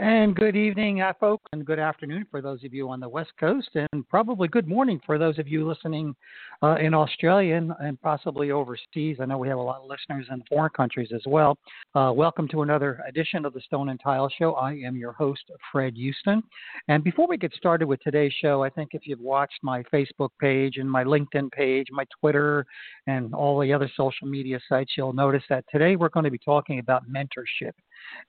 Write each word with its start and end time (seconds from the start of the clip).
And 0.00 0.34
good 0.34 0.56
evening, 0.56 1.02
uh, 1.02 1.12
folks, 1.20 1.44
and 1.52 1.62
good 1.62 1.78
afternoon 1.78 2.24
for 2.30 2.40
those 2.40 2.64
of 2.64 2.72
you 2.72 2.88
on 2.88 3.00
the 3.00 3.08
West 3.08 3.32
Coast, 3.38 3.68
and 3.74 4.08
probably 4.08 4.48
good 4.48 4.66
morning 4.66 4.98
for 5.04 5.18
those 5.18 5.38
of 5.38 5.46
you 5.46 5.68
listening 5.68 6.16
uh, 6.62 6.76
in 6.76 6.94
Australia 6.94 7.56
and, 7.56 7.72
and, 7.80 8.00
possibly 8.00 8.50
overseas. 8.50 9.18
I 9.20 9.26
know 9.26 9.36
we 9.36 9.48
have 9.48 9.58
a 9.58 9.62
lot 9.62 9.82
of 9.82 9.90
listeners 9.90 10.26
in 10.30 10.42
foreign 10.48 10.70
countries 10.70 11.10
as 11.14 11.20
well. 11.26 11.58
Uh, 11.94 12.12
welcome 12.16 12.48
to 12.48 12.62
another 12.62 13.02
edition 13.06 13.44
of 13.44 13.52
the 13.52 13.60
Stone 13.60 13.90
and 13.90 14.00
Tile 14.02 14.30
Show. 14.38 14.54
I 14.54 14.72
am 14.72 14.96
your 14.96 15.12
host, 15.12 15.42
Fred 15.70 15.96
Hueston. 15.96 16.42
And 16.88 17.04
before 17.04 17.28
we 17.28 17.36
get 17.36 17.52
started 17.52 17.86
with 17.86 18.00
today's 18.00 18.32
show, 18.40 18.62
I 18.62 18.70
think 18.70 18.94
if 18.94 19.06
you've 19.06 19.20
watched 19.20 19.58
my 19.62 19.82
Facebook 19.92 20.30
page 20.40 20.78
and 20.78 20.90
my 20.90 21.04
LinkedIn 21.04 21.52
page, 21.52 21.88
my 21.90 22.06
Twitter, 22.18 22.64
and 23.06 23.34
all 23.34 23.60
the 23.60 23.74
other 23.74 23.90
social 23.98 24.26
media 24.26 24.60
sites, 24.66 24.92
you'll 24.96 25.12
notice 25.12 25.44
that 25.50 25.66
today 25.70 25.96
we're 25.96 26.08
going 26.08 26.24
to 26.24 26.30
be 26.30 26.38
talking 26.38 26.78
about 26.78 27.02
mentorship 27.06 27.72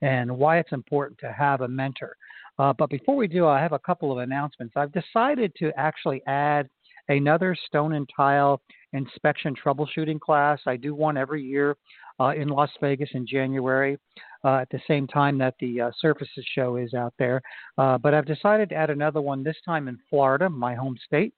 and 0.01 0.35
why 0.35 0.59
it's 0.59 0.71
important 0.71 1.19
to 1.19 1.31
have 1.31 1.61
a 1.61 1.67
mentor. 1.67 2.15
Uh, 2.59 2.73
but 2.77 2.89
before 2.89 3.15
we 3.15 3.27
do, 3.27 3.47
I 3.47 3.59
have 3.59 3.71
a 3.71 3.79
couple 3.79 4.11
of 4.11 4.19
announcements. 4.19 4.73
I've 4.75 4.91
decided 4.91 5.53
to 5.59 5.71
actually 5.77 6.21
add 6.27 6.69
another 7.09 7.55
stone 7.67 7.93
and 7.93 8.09
tile 8.15 8.61
inspection 8.93 9.55
troubleshooting 9.55 10.19
class. 10.19 10.59
I 10.67 10.77
do 10.77 10.93
one 10.93 11.17
every 11.17 11.43
year 11.43 11.77
uh, 12.19 12.33
in 12.35 12.49
Las 12.49 12.69
Vegas 12.79 13.09
in 13.13 13.25
January 13.25 13.97
uh, 14.43 14.57
at 14.57 14.69
the 14.69 14.79
same 14.87 15.07
time 15.07 15.37
that 15.37 15.55
the 15.59 15.81
uh, 15.81 15.91
Surfaces 15.99 16.45
show 16.55 16.77
is 16.77 16.93
out 16.93 17.13
there. 17.19 17.41
Uh, 17.77 17.97
but 17.97 18.13
I've 18.13 18.25
decided 18.25 18.69
to 18.69 18.75
add 18.75 18.89
another 18.89 19.21
one 19.21 19.43
this 19.43 19.57
time 19.65 19.87
in 19.87 19.97
Florida, 20.09 20.49
my 20.49 20.75
home 20.75 20.97
state, 21.05 21.33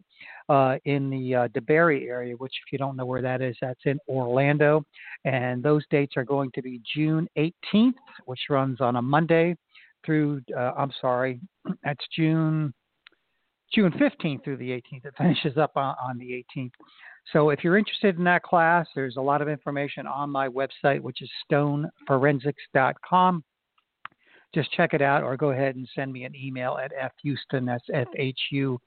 uh, 0.49 0.77
in 0.85 1.09
the 1.09 1.35
uh, 1.35 1.47
DeBary 1.49 2.08
area, 2.08 2.36
which, 2.36 2.53
if 2.65 2.71
you 2.71 2.77
don't 2.77 2.95
know 2.95 3.05
where 3.05 3.21
that 3.21 3.42
is, 3.42 3.55
that's 3.61 3.81
in 3.86 3.99
Orlando. 4.08 4.86
And 5.25 5.61
those 5.63 5.83
dates 5.89 6.13
are 6.17 6.25
going 6.25 6.52
to 6.55 6.61
be 6.61 6.81
June 6.95 7.27
18th, 7.37 7.93
which 8.25 8.42
runs 8.49 8.81
on 8.81 8.95
a 8.97 9.02
Monday, 9.02 9.55
through, 10.05 10.42
I'm 10.58 10.92
sorry, 10.99 11.39
that's 11.83 12.05
June. 12.15 12.73
June 13.73 13.92
15th 13.92 14.44
through 14.44 14.58
the 14.58 14.70
18th. 14.70 15.06
It 15.06 15.14
finishes 15.17 15.58
up 15.58 15.72
on, 15.76 15.95
on 16.02 16.17
the 16.17 16.44
18th. 16.56 16.72
So 17.32 17.50
if 17.50 17.64
you're 17.64 17.78
interested 17.78 18.17
in 18.17 18.23
that 18.26 18.44
class, 18.44 18.86
there's 18.95 19.17
a 19.17 19.22
lot 19.22 19.42
of 19.42 19.48
information 19.48 20.06
on 20.08 20.30
my 20.30 20.48
website, 20.48 21.00
which 21.00 21.22
is 21.22 21.30
stoneforensics.com. 21.50 23.44
Just 24.54 24.72
check 24.73 24.94
it 24.94 25.02
out 25.02 25.23
or 25.23 25.36
go 25.36 25.50
ahead 25.50 25.76
and 25.76 25.88
send 25.95 26.14
me 26.14 26.26
an 26.26 26.36
email 26.36 26.78
at 26.84 26.92
fhueston, 27.26 27.66
that's 27.66 27.86
F 27.92 28.08
H 28.16 28.39
U 28.52 28.80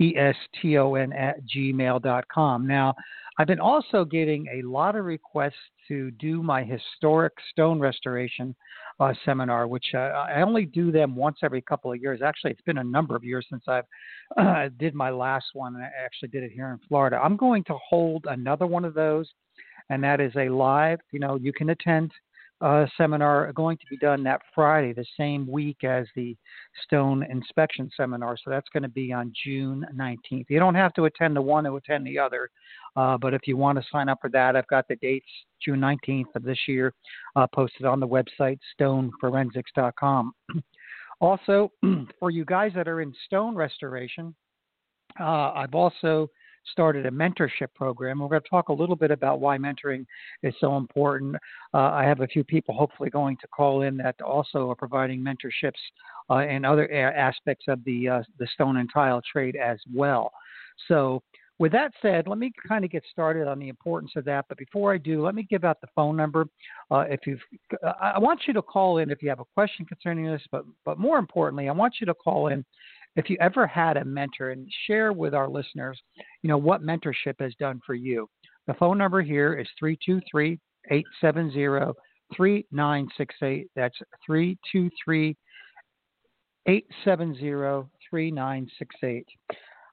E 0.00 0.14
S 0.16 0.36
T 0.62 0.78
O 0.78 0.94
N 0.94 1.12
at 1.12 1.38
gmail.com. 1.44 2.66
Now, 2.66 2.94
I've 3.38 3.48
been 3.48 3.58
also 3.58 4.04
getting 4.04 4.46
a 4.46 4.66
lot 4.66 4.94
of 4.94 5.04
requests 5.04 5.54
to 5.88 6.12
do 6.12 6.42
my 6.42 6.62
historic 6.62 7.32
stone 7.50 7.80
restoration 7.80 8.54
uh, 9.00 9.14
seminar, 9.24 9.66
which 9.66 9.86
uh, 9.94 9.98
I 9.98 10.42
only 10.42 10.66
do 10.66 10.90
them 10.90 11.14
once 11.14 11.38
every 11.42 11.62
couple 11.62 11.92
of 11.92 12.00
years. 12.00 12.20
Actually, 12.22 12.52
it's 12.52 12.62
been 12.62 12.78
a 12.78 12.84
number 12.84 13.14
of 13.14 13.24
years 13.24 13.46
since 13.50 13.64
I've 13.68 13.84
uh, 14.36 14.68
did 14.78 14.94
my 14.94 15.10
last 15.10 15.46
one. 15.54 15.76
I 15.76 15.88
actually 16.04 16.28
did 16.28 16.42
it 16.42 16.52
here 16.52 16.70
in 16.70 16.78
Florida. 16.88 17.20
I'm 17.22 17.36
going 17.36 17.64
to 17.64 17.76
hold 17.88 18.26
another 18.28 18.66
one 18.66 18.84
of 18.84 18.94
those, 18.94 19.30
and 19.90 20.02
that 20.02 20.20
is 20.20 20.32
a 20.36 20.48
live. 20.48 20.98
You 21.12 21.20
know, 21.20 21.36
you 21.36 21.52
can 21.52 21.70
attend 21.70 22.12
uh, 22.60 22.86
seminar 22.96 23.52
going 23.52 23.76
to 23.76 23.84
be 23.88 23.96
done 23.96 24.22
that 24.24 24.40
Friday, 24.54 24.92
the 24.92 25.04
same 25.16 25.46
week 25.46 25.84
as 25.84 26.06
the 26.16 26.36
stone 26.84 27.24
inspection 27.30 27.90
seminar. 27.96 28.36
So 28.36 28.50
that's 28.50 28.68
going 28.72 28.82
to 28.82 28.88
be 28.88 29.12
on 29.12 29.32
June 29.44 29.86
19th. 29.94 30.46
You 30.48 30.58
don't 30.58 30.74
have 30.74 30.92
to 30.94 31.04
attend 31.04 31.36
the 31.36 31.42
one 31.42 31.64
to 31.64 31.76
attend 31.76 32.06
the 32.06 32.18
other, 32.18 32.50
uh, 32.96 33.16
but 33.16 33.34
if 33.34 33.42
you 33.46 33.56
want 33.56 33.78
to 33.78 33.84
sign 33.90 34.08
up 34.08 34.18
for 34.20 34.30
that, 34.30 34.56
I've 34.56 34.66
got 34.66 34.88
the 34.88 34.96
dates 34.96 35.28
June 35.64 35.80
19th 35.80 36.34
of 36.34 36.42
this 36.42 36.58
year 36.66 36.92
uh, 37.36 37.46
posted 37.46 37.86
on 37.86 38.00
the 38.00 38.08
website 38.08 38.58
stoneforensics.com. 38.80 40.32
also, 41.20 41.70
for 42.18 42.30
you 42.30 42.44
guys 42.44 42.72
that 42.74 42.88
are 42.88 43.00
in 43.00 43.14
stone 43.26 43.54
restoration, 43.54 44.34
uh, 45.20 45.52
I've 45.52 45.74
also 45.74 46.28
started 46.72 47.06
a 47.06 47.10
mentorship 47.10 47.68
program. 47.74 48.18
We're 48.18 48.28
going 48.28 48.42
to 48.42 48.48
talk 48.48 48.68
a 48.68 48.72
little 48.72 48.96
bit 48.96 49.10
about 49.10 49.40
why 49.40 49.58
mentoring 49.58 50.06
is 50.42 50.54
so 50.60 50.76
important. 50.76 51.36
Uh, 51.74 51.78
I 51.78 52.04
have 52.04 52.20
a 52.20 52.26
few 52.26 52.44
people 52.44 52.74
hopefully 52.74 53.10
going 53.10 53.36
to 53.40 53.48
call 53.48 53.82
in 53.82 53.96
that 53.98 54.20
also 54.20 54.70
are 54.70 54.74
providing 54.74 55.20
mentorships 55.20 55.72
uh, 56.30 56.46
in 56.46 56.64
other 56.64 56.90
aspects 56.92 57.66
of 57.68 57.82
the 57.84 58.08
uh, 58.08 58.22
the 58.38 58.46
stone 58.54 58.76
and 58.78 58.90
tile 58.92 59.22
trade 59.30 59.56
as 59.56 59.78
well. 59.94 60.30
So. 60.88 61.22
With 61.60 61.72
that 61.72 61.90
said, 62.00 62.28
let 62.28 62.38
me 62.38 62.52
kind 62.68 62.84
of 62.84 62.90
get 62.92 63.02
started 63.10 63.48
on 63.48 63.58
the 63.58 63.68
importance 63.68 64.12
of 64.14 64.24
that. 64.26 64.44
But 64.48 64.58
before 64.58 64.94
I 64.94 64.96
do, 64.98 65.24
let 65.24 65.34
me 65.34 65.44
give 65.50 65.64
out 65.64 65.80
the 65.80 65.88
phone 65.92 66.16
number. 66.16 66.46
Uh, 66.88 67.00
if 67.10 67.26
you, 67.26 67.36
I 68.00 68.16
want 68.20 68.42
you 68.46 68.52
to 68.52 68.62
call 68.62 68.98
in 68.98 69.10
if 69.10 69.24
you 69.24 69.28
have 69.28 69.40
a 69.40 69.44
question 69.56 69.84
concerning 69.84 70.26
this. 70.26 70.40
But 70.52 70.64
but 70.84 71.00
more 71.00 71.18
importantly, 71.18 71.68
I 71.68 71.72
want 71.72 71.94
you 72.00 72.06
to 72.06 72.14
call 72.14 72.46
in 72.46 72.64
if 73.16 73.28
you 73.30 73.36
ever 73.40 73.66
had 73.66 73.96
a 73.96 74.04
mentor 74.04 74.50
and 74.50 74.68
share 74.86 75.12
with 75.12 75.34
our 75.34 75.48
listeners, 75.48 76.00
you 76.42 76.48
know, 76.48 76.58
what 76.58 76.82
mentorship 76.82 77.34
has 77.40 77.54
done 77.58 77.80
for 77.84 77.94
you. 77.94 78.28
The 78.66 78.74
phone 78.74 78.98
number 78.98 79.22
here 79.22 79.58
is 79.58 79.66
323 79.78 80.58
870 80.90 81.94
3968. 82.36 83.68
That's 83.74 83.96
323 84.26 85.36
870 86.66 87.88
3968. 88.10 89.26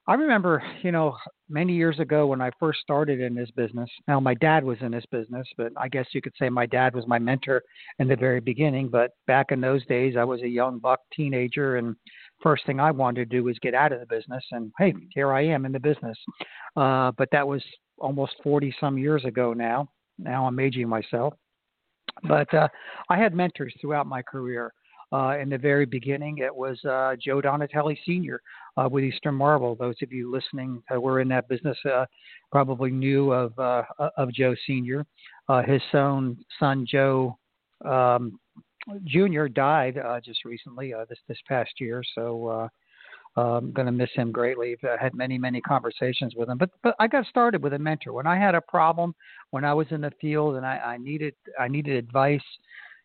I 0.08 0.14
remember, 0.14 0.62
you 0.82 0.92
know, 0.92 1.16
many 1.48 1.74
years 1.74 1.98
ago 1.98 2.28
when 2.28 2.40
I 2.40 2.50
first 2.60 2.78
started 2.80 3.20
in 3.20 3.34
this 3.34 3.50
business. 3.56 3.90
Now, 4.06 4.20
my 4.20 4.34
dad 4.34 4.62
was 4.62 4.78
in 4.80 4.92
this 4.92 5.04
business, 5.10 5.48
but 5.56 5.72
I 5.76 5.88
guess 5.88 6.06
you 6.12 6.22
could 6.22 6.34
say 6.38 6.48
my 6.48 6.66
dad 6.66 6.94
was 6.94 7.08
my 7.08 7.18
mentor 7.18 7.62
in 7.98 8.06
the 8.06 8.14
very 8.14 8.38
beginning. 8.38 8.88
But 8.88 9.12
back 9.26 9.50
in 9.50 9.60
those 9.60 9.84
days, 9.86 10.14
I 10.16 10.22
was 10.22 10.42
a 10.42 10.48
young 10.48 10.78
buck 10.78 11.00
teenager, 11.12 11.76
and 11.76 11.96
first 12.42 12.66
thing 12.66 12.80
I 12.80 12.90
wanted 12.90 13.30
to 13.30 13.36
do 13.36 13.44
was 13.44 13.58
get 13.60 13.74
out 13.74 13.92
of 13.92 14.00
the 14.00 14.06
business. 14.06 14.44
And 14.52 14.72
hey, 14.78 14.94
here 15.14 15.32
I 15.32 15.44
am 15.44 15.64
in 15.64 15.72
the 15.72 15.80
business. 15.80 16.18
Uh, 16.76 17.12
but 17.16 17.28
that 17.32 17.46
was 17.46 17.62
almost 17.98 18.34
40 18.42 18.74
some 18.78 18.98
years 18.98 19.24
ago 19.24 19.52
now. 19.52 19.88
Now 20.18 20.46
I'm 20.46 20.58
aging 20.58 20.88
myself. 20.88 21.34
But 22.24 22.52
uh, 22.54 22.68
I 23.08 23.18
had 23.18 23.34
mentors 23.34 23.74
throughout 23.80 24.06
my 24.06 24.22
career. 24.22 24.72
Uh, 25.12 25.38
in 25.38 25.48
the 25.48 25.58
very 25.58 25.86
beginning, 25.86 26.38
it 26.38 26.54
was 26.54 26.82
uh, 26.84 27.14
Joe 27.22 27.40
Donatelli 27.40 27.98
Sr. 28.04 28.40
Uh, 28.76 28.88
with 28.90 29.04
Eastern 29.04 29.36
Marble. 29.36 29.76
Those 29.76 29.94
of 30.02 30.12
you 30.12 30.32
listening 30.32 30.82
who 30.88 31.00
were 31.00 31.20
in 31.20 31.28
that 31.28 31.48
business 31.48 31.78
uh, 31.84 32.06
probably 32.50 32.90
knew 32.90 33.32
of 33.32 33.56
uh, 33.58 33.82
of 34.16 34.32
Joe 34.32 34.54
Sr. 34.66 35.06
Uh, 35.48 35.62
his 35.62 35.80
son, 35.92 36.36
son 36.58 36.84
Joe 36.90 37.38
um, 37.84 38.40
Jr. 39.04 39.46
died 39.46 39.98
uh, 39.98 40.20
just 40.20 40.44
recently, 40.44 40.94
uh, 40.94 41.04
this 41.08 41.18
this 41.28 41.38
past 41.48 41.72
year. 41.80 42.02
So 42.14 42.46
uh, 42.46 42.68
I'm 43.40 43.72
going 43.72 43.86
to 43.86 43.92
miss 43.92 44.10
him 44.14 44.32
greatly. 44.32 44.76
I 44.84 45.02
had 45.02 45.14
many 45.14 45.38
many 45.38 45.60
conversations 45.60 46.34
with 46.36 46.48
him, 46.48 46.58
but 46.58 46.70
but 46.82 46.94
I 46.98 47.06
got 47.06 47.26
started 47.26 47.62
with 47.62 47.74
a 47.74 47.78
mentor 47.78 48.12
when 48.12 48.26
I 48.26 48.38
had 48.38 48.54
a 48.54 48.60
problem 48.60 49.14
when 49.50 49.64
I 49.64 49.74
was 49.74 49.86
in 49.90 50.00
the 50.00 50.12
field 50.20 50.56
and 50.56 50.64
I, 50.64 50.76
I 50.78 50.96
needed 50.98 51.34
I 51.58 51.68
needed 51.68 51.96
advice. 51.96 52.40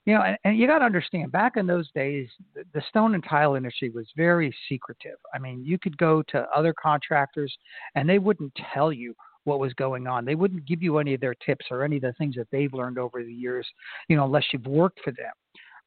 You 0.05 0.15
know, 0.15 0.23
and, 0.23 0.37
and 0.43 0.57
you 0.57 0.65
got 0.65 0.79
to 0.79 0.85
understand, 0.85 1.31
back 1.31 1.57
in 1.57 1.67
those 1.67 1.87
days, 1.93 2.27
the, 2.55 2.63
the 2.73 2.81
stone 2.89 3.13
and 3.13 3.23
tile 3.23 3.53
industry 3.53 3.91
was 3.91 4.07
very 4.17 4.51
secretive. 4.67 5.17
I 5.31 5.37
mean, 5.37 5.63
you 5.63 5.77
could 5.77 5.95
go 5.97 6.23
to 6.29 6.47
other 6.55 6.73
contractors, 6.73 7.55
and 7.93 8.09
they 8.09 8.17
wouldn't 8.17 8.51
tell 8.73 8.91
you 8.91 9.13
what 9.43 9.59
was 9.59 9.73
going 9.73 10.07
on. 10.07 10.25
They 10.25 10.33
wouldn't 10.33 10.65
give 10.65 10.81
you 10.81 10.97
any 10.97 11.13
of 11.13 11.21
their 11.21 11.35
tips 11.45 11.67
or 11.69 11.83
any 11.83 11.97
of 11.97 12.01
the 12.01 12.13
things 12.13 12.33
that 12.35 12.47
they've 12.51 12.73
learned 12.73 12.97
over 12.97 13.23
the 13.23 13.31
years, 13.31 13.67
you 14.07 14.15
know, 14.15 14.25
unless 14.25 14.45
you've 14.51 14.65
worked 14.65 14.99
for 15.03 15.11
them 15.11 15.33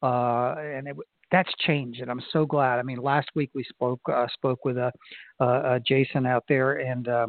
uh, 0.05 0.55
and 0.59 0.89
it, 0.89 0.97
that's 1.33 1.53
changed, 1.67 2.01
and 2.01 2.11
I'm 2.11 2.23
so 2.33 2.47
glad. 2.47 2.79
I 2.79 2.83
mean, 2.83 2.99
last 2.99 3.29
week 3.35 3.51
we 3.55 3.65
spoke 3.65 4.01
uh, 4.13 4.27
spoke 4.35 4.65
with 4.65 4.77
uh, 4.77 4.91
uh, 5.41 5.79
Jason 5.87 6.27
out 6.27 6.45
there, 6.49 6.75
and 6.81 7.09
uh, 7.09 7.27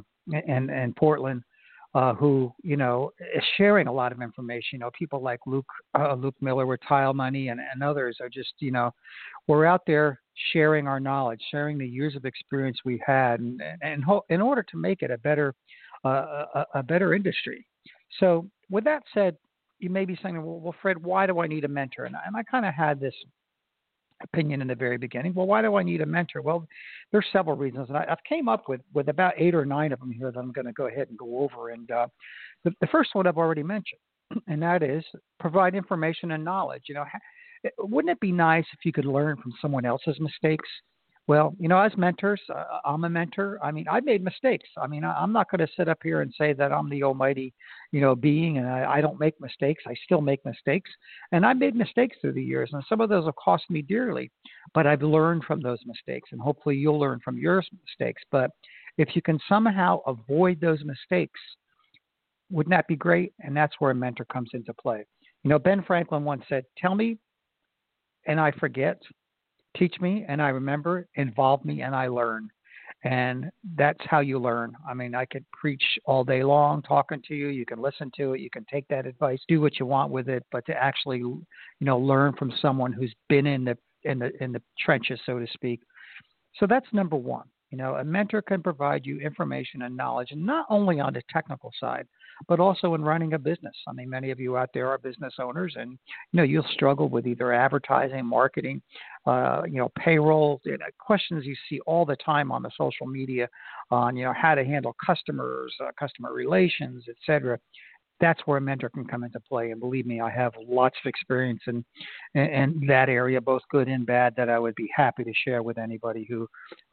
in, 0.47 0.69
in 0.69 0.93
Portland 0.97 1.41
uh, 1.95 2.13
who 2.13 2.53
you 2.61 2.75
know 2.75 3.11
is 3.35 3.43
sharing 3.57 3.87
a 3.87 3.91
lot 3.91 4.11
of 4.11 4.21
information. 4.21 4.67
You 4.73 4.79
know, 4.79 4.91
people 4.97 5.21
like 5.21 5.39
Luke 5.47 5.65
uh, 5.97 6.13
Luke 6.13 6.35
Miller 6.41 6.65
with 6.65 6.81
Tile 6.87 7.13
Money 7.13 7.47
and, 7.47 7.59
and 7.59 7.81
others 7.81 8.17
are 8.21 8.29
just 8.29 8.53
you 8.59 8.71
know 8.71 8.91
we're 9.47 9.65
out 9.65 9.81
there 9.87 10.19
sharing 10.51 10.87
our 10.87 10.99
knowledge, 10.99 11.41
sharing 11.49 11.77
the 11.77 11.87
years 11.87 12.15
of 12.15 12.25
experience 12.25 12.77
we've 12.83 12.99
had, 13.05 13.39
and, 13.39 13.61
and 13.81 14.03
ho- 14.03 14.25
in 14.29 14.41
order 14.41 14.61
to 14.63 14.77
make 14.77 15.01
it 15.01 15.09
a 15.09 15.17
better 15.19 15.55
uh, 16.03 16.45
a, 16.53 16.65
a 16.75 16.83
better 16.83 17.13
industry. 17.13 17.65
So, 18.19 18.45
with 18.69 18.83
that 18.83 19.03
said, 19.13 19.37
you 19.79 19.89
may 19.89 20.05
be 20.05 20.17
saying, 20.21 20.35
well, 20.43 20.59
well 20.59 20.75
Fred, 20.81 21.03
why 21.03 21.25
do 21.25 21.39
I 21.39 21.47
need 21.47 21.65
a 21.65 21.67
mentor? 21.67 22.05
And, 22.05 22.15
and 22.25 22.35
I 22.35 22.43
kind 22.43 22.65
of 22.65 22.73
had 22.73 22.99
this 22.99 23.13
opinion 24.23 24.61
in 24.61 24.67
the 24.67 24.75
very 24.75 24.97
beginning. 24.97 25.33
Well, 25.33 25.47
why 25.47 25.61
do 25.61 25.75
I 25.75 25.83
need 25.83 26.01
a 26.01 26.05
mentor? 26.05 26.41
Well, 26.41 26.67
there's 27.11 27.25
several 27.31 27.55
reasons, 27.55 27.89
and 27.89 27.97
I, 27.97 28.05
have 28.07 28.19
came 28.27 28.47
up 28.47 28.69
with 28.69 28.81
with 28.93 29.09
about 29.09 29.33
eight 29.37 29.53
or 29.55 29.65
nine 29.65 29.91
of 29.91 29.99
them 29.99 30.11
here 30.11 30.31
that 30.31 30.39
I'm 30.39 30.51
going 30.51 30.65
to 30.65 30.73
go 30.73 30.87
ahead 30.87 31.09
and 31.09 31.17
go 31.17 31.39
over. 31.39 31.69
And 31.69 31.89
uh, 31.91 32.07
the, 32.63 32.71
the 32.81 32.87
first 32.87 33.13
one 33.13 33.27
I've 33.27 33.37
already 33.37 33.63
mentioned, 33.63 33.99
and 34.47 34.61
that 34.61 34.83
is 34.83 35.03
provide 35.39 35.75
information 35.75 36.31
and 36.31 36.43
knowledge. 36.43 36.83
You 36.87 36.95
know, 36.95 37.05
wouldn't 37.79 38.11
it 38.11 38.19
be 38.19 38.31
nice 38.31 38.65
if 38.73 38.85
you 38.85 38.91
could 38.91 39.05
learn 39.05 39.37
from 39.37 39.53
someone 39.61 39.85
else's 39.85 40.19
mistakes? 40.19 40.69
Well, 41.27 41.55
you 41.59 41.67
know, 41.67 41.79
as 41.79 41.91
mentors, 41.97 42.39
uh, 42.53 42.79
I'm 42.85 43.03
a 43.03 43.09
mentor. 43.09 43.57
I 43.63 43.71
mean, 43.71 43.87
I've 43.89 44.05
made 44.05 44.23
mistakes. 44.23 44.69
I 44.77 44.85
mean, 44.85 45.03
I, 45.03 45.23
am 45.23 45.33
not 45.33 45.49
going 45.49 45.65
to 45.65 45.73
sit 45.75 45.89
up 45.89 45.97
here 46.03 46.21
and 46.21 46.31
say 46.37 46.53
that 46.53 46.71
I'm 46.71 46.87
the 46.87 47.01
almighty, 47.01 47.51
you 47.91 47.99
know, 47.99 48.15
being 48.15 48.59
and 48.59 48.67
I, 48.67 48.97
I 48.97 49.01
don't 49.01 49.19
make 49.19 49.39
mistakes. 49.41 49.83
I 49.87 49.95
still 50.03 50.21
make 50.21 50.45
mistakes. 50.45 50.91
And 51.31 51.43
I 51.43 51.53
made 51.53 51.75
mistakes 51.75 52.15
through 52.21 52.33
the 52.33 52.43
years, 52.43 52.69
and 52.73 52.83
some 52.87 53.01
of 53.01 53.09
those 53.09 53.25
have 53.25 53.35
cost 53.37 53.63
me 53.71 53.81
dearly. 53.81 54.29
But 54.75 54.85
I've 54.85 55.01
learned 55.01 55.45
from 55.45 55.61
those 55.61 55.79
mistakes, 55.87 56.29
and 56.31 56.39
hopefully 56.39 56.75
you'll 56.75 56.99
learn 56.99 57.19
from 57.25 57.39
your 57.39 57.63
mistakes. 57.87 58.21
But 58.31 58.51
if 58.99 59.15
you 59.15 59.23
can 59.23 59.39
somehow 59.49 60.01
avoid 60.05 60.61
those 60.61 60.83
mistakes, 60.85 61.39
wouldn't 62.51 62.71
that 62.71 62.87
be 62.87 62.95
great? 62.95 63.33
And 63.39 63.57
that's 63.57 63.73
where 63.79 63.91
a 63.91 63.95
mentor 63.95 64.25
comes 64.25 64.51
into 64.53 64.73
play. 64.75 65.03
You 65.43 65.49
know, 65.49 65.59
Ben 65.59 65.83
Franklin 65.83 66.23
once 66.23 66.43
said, 66.47 66.65
Tell 66.77 66.93
me 66.93 67.17
and 68.27 68.39
I 68.39 68.51
forget 68.51 69.01
teach 69.77 69.95
me 69.99 70.25
and 70.27 70.41
I 70.41 70.49
remember, 70.49 71.07
involve 71.15 71.63
me 71.65 71.81
and 71.81 71.95
I 71.95 72.07
learn. 72.07 72.49
And 73.03 73.51
that's 73.77 73.99
how 74.05 74.19
you 74.21 74.39
learn. 74.39 74.75
I 74.87 74.95
mean, 74.95 75.13
I 75.13 75.25
could 75.25 75.45
preach 75.51 75.83
all 76.05 76.23
day 76.23 76.43
long 76.43 76.81
talking 76.81 77.21
to 77.27 77.35
you. 77.35 77.49
You 77.49 77.65
can 77.65 77.79
listen 77.79 78.11
to 78.17 78.33
it. 78.33 78.41
You 78.41 78.49
can 78.49 78.65
take 78.71 78.87
that 78.87 79.05
advice, 79.05 79.39
do 79.47 79.61
what 79.61 79.79
you 79.79 79.85
want 79.85 80.11
with 80.11 80.27
it. 80.27 80.43
But 80.51 80.65
to 80.65 80.73
actually, 80.73 81.19
you 81.19 81.45
know, 81.81 81.99
learn 81.99 82.33
from 82.33 82.51
someone 82.61 82.91
who's 82.91 83.13
been 83.29 83.45
in 83.45 83.63
the 83.63 83.77
in 84.05 84.17
the 84.19 84.31
in 84.43 84.51
the 84.51 84.61
trenches, 84.79 85.19
so 85.25 85.37
to 85.37 85.45
speak. 85.53 85.81
So 86.59 86.65
that's 86.67 86.87
number 86.93 87.15
one. 87.15 87.45
You 87.69 87.77
know, 87.77 87.95
a 87.95 88.03
mentor 88.03 88.41
can 88.41 88.63
provide 88.63 89.05
you 89.05 89.19
information 89.19 89.83
and 89.83 89.95
knowledge, 89.95 90.29
not 90.33 90.65
only 90.69 90.99
on 90.99 91.13
the 91.13 91.21
technical 91.31 91.71
side, 91.79 92.07
but 92.47 92.59
also 92.59 92.93
in 92.93 93.01
running 93.01 93.33
a 93.33 93.39
business. 93.39 93.75
I 93.87 93.93
mean, 93.93 94.09
many 94.09 94.31
of 94.31 94.39
you 94.39 94.57
out 94.57 94.69
there 94.73 94.89
are 94.89 94.97
business 94.97 95.33
owners, 95.39 95.75
and 95.77 95.91
you 95.91 96.37
know 96.37 96.43
you'll 96.43 96.67
struggle 96.73 97.09
with 97.09 97.27
either 97.27 97.53
advertising, 97.53 98.25
marketing, 98.25 98.81
uh, 99.25 99.63
you 99.65 99.77
know, 99.77 99.91
payroll. 99.97 100.61
You 100.63 100.77
know, 100.77 100.85
questions 100.99 101.45
you 101.45 101.55
see 101.69 101.79
all 101.81 102.05
the 102.05 102.17
time 102.17 102.51
on 102.51 102.61
the 102.61 102.71
social 102.77 103.07
media 103.07 103.49
on 103.91 104.15
you 104.15 104.25
know 104.25 104.33
how 104.33 104.55
to 104.55 104.63
handle 104.63 104.95
customers, 105.05 105.73
uh, 105.81 105.91
customer 105.99 106.33
relations, 106.33 107.05
etc 107.09 107.59
that's 108.19 108.39
where 108.45 108.57
a 108.57 108.61
mentor 108.61 108.89
can 108.89 109.05
come 109.05 109.23
into 109.23 109.39
play. 109.39 109.71
And 109.71 109.79
believe 109.79 110.05
me, 110.05 110.21
I 110.21 110.29
have 110.29 110.53
lots 110.67 110.95
of 111.03 111.09
experience 111.09 111.61
in, 111.67 111.83
in, 112.33 112.81
that 112.87 113.09
area, 113.09 113.41
both 113.41 113.61
good 113.69 113.87
and 113.87 114.05
bad, 114.05 114.33
that 114.37 114.49
I 114.49 114.59
would 114.59 114.75
be 114.75 114.89
happy 114.95 115.23
to 115.23 115.33
share 115.33 115.63
with 115.63 115.77
anybody 115.77 116.25
who 116.29 116.47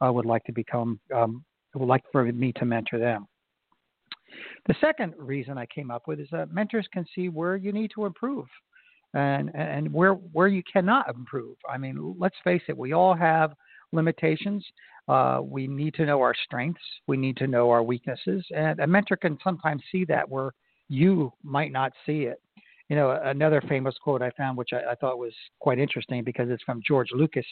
uh, 0.05 0.11
would 0.11 0.25
like 0.25 0.43
to 0.45 0.51
become, 0.51 0.99
um, 1.15 1.43
would 1.75 1.87
like 1.87 2.03
for 2.11 2.23
me 2.25 2.51
to 2.53 2.65
mentor 2.65 2.99
them. 2.99 3.27
The 4.67 4.75
second 4.79 5.13
reason 5.17 5.57
I 5.57 5.65
came 5.67 5.91
up 5.91 6.07
with 6.07 6.19
is 6.19 6.27
that 6.31 6.53
mentors 6.53 6.87
can 6.93 7.05
see 7.13 7.29
where 7.29 7.55
you 7.55 7.71
need 7.71 7.91
to 7.95 8.05
improve 8.05 8.45
and, 9.13 9.51
and 9.55 9.91
where, 9.91 10.13
where 10.13 10.47
you 10.47 10.63
cannot 10.71 11.09
improve. 11.09 11.55
I 11.69 11.77
mean, 11.77 12.15
let's 12.17 12.35
face 12.43 12.61
it, 12.67 12.77
we 12.77 12.93
all 12.93 13.13
have 13.13 13.53
limitations. 13.91 14.65
Uh, 15.07 15.41
we 15.43 15.67
need 15.67 15.93
to 15.95 16.05
know 16.05 16.21
our 16.21 16.33
strengths. 16.45 16.81
We 17.07 17.17
need 17.17 17.37
to 17.37 17.47
know 17.47 17.69
our 17.69 17.83
weaknesses. 17.83 18.45
And 18.55 18.79
a 18.79 18.87
mentor 18.87 19.17
can 19.17 19.37
sometimes 19.43 19.83
see 19.91 20.05
that 20.05 20.27
where 20.27 20.51
you 20.89 21.31
might 21.43 21.71
not 21.71 21.91
see 22.05 22.23
it. 22.23 22.41
You 22.89 22.97
know, 22.97 23.19
another 23.23 23.61
famous 23.67 23.95
quote 24.03 24.21
I 24.21 24.29
found, 24.31 24.57
which 24.57 24.69
I, 24.73 24.91
I 24.91 24.95
thought 24.95 25.17
was 25.17 25.33
quite 25.59 25.79
interesting 25.79 26.23
because 26.23 26.49
it's 26.49 26.63
from 26.63 26.81
George 26.85 27.09
Lucas, 27.13 27.45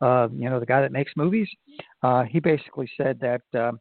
uh, 0.00 0.28
you 0.32 0.50
know, 0.50 0.60
the 0.60 0.66
guy 0.66 0.80
that 0.80 0.92
makes 0.92 1.12
movies. 1.16 1.48
Uh, 2.02 2.24
he 2.24 2.40
basically 2.40 2.90
said 2.96 3.18
that 3.20 3.42
uh, 3.58 3.72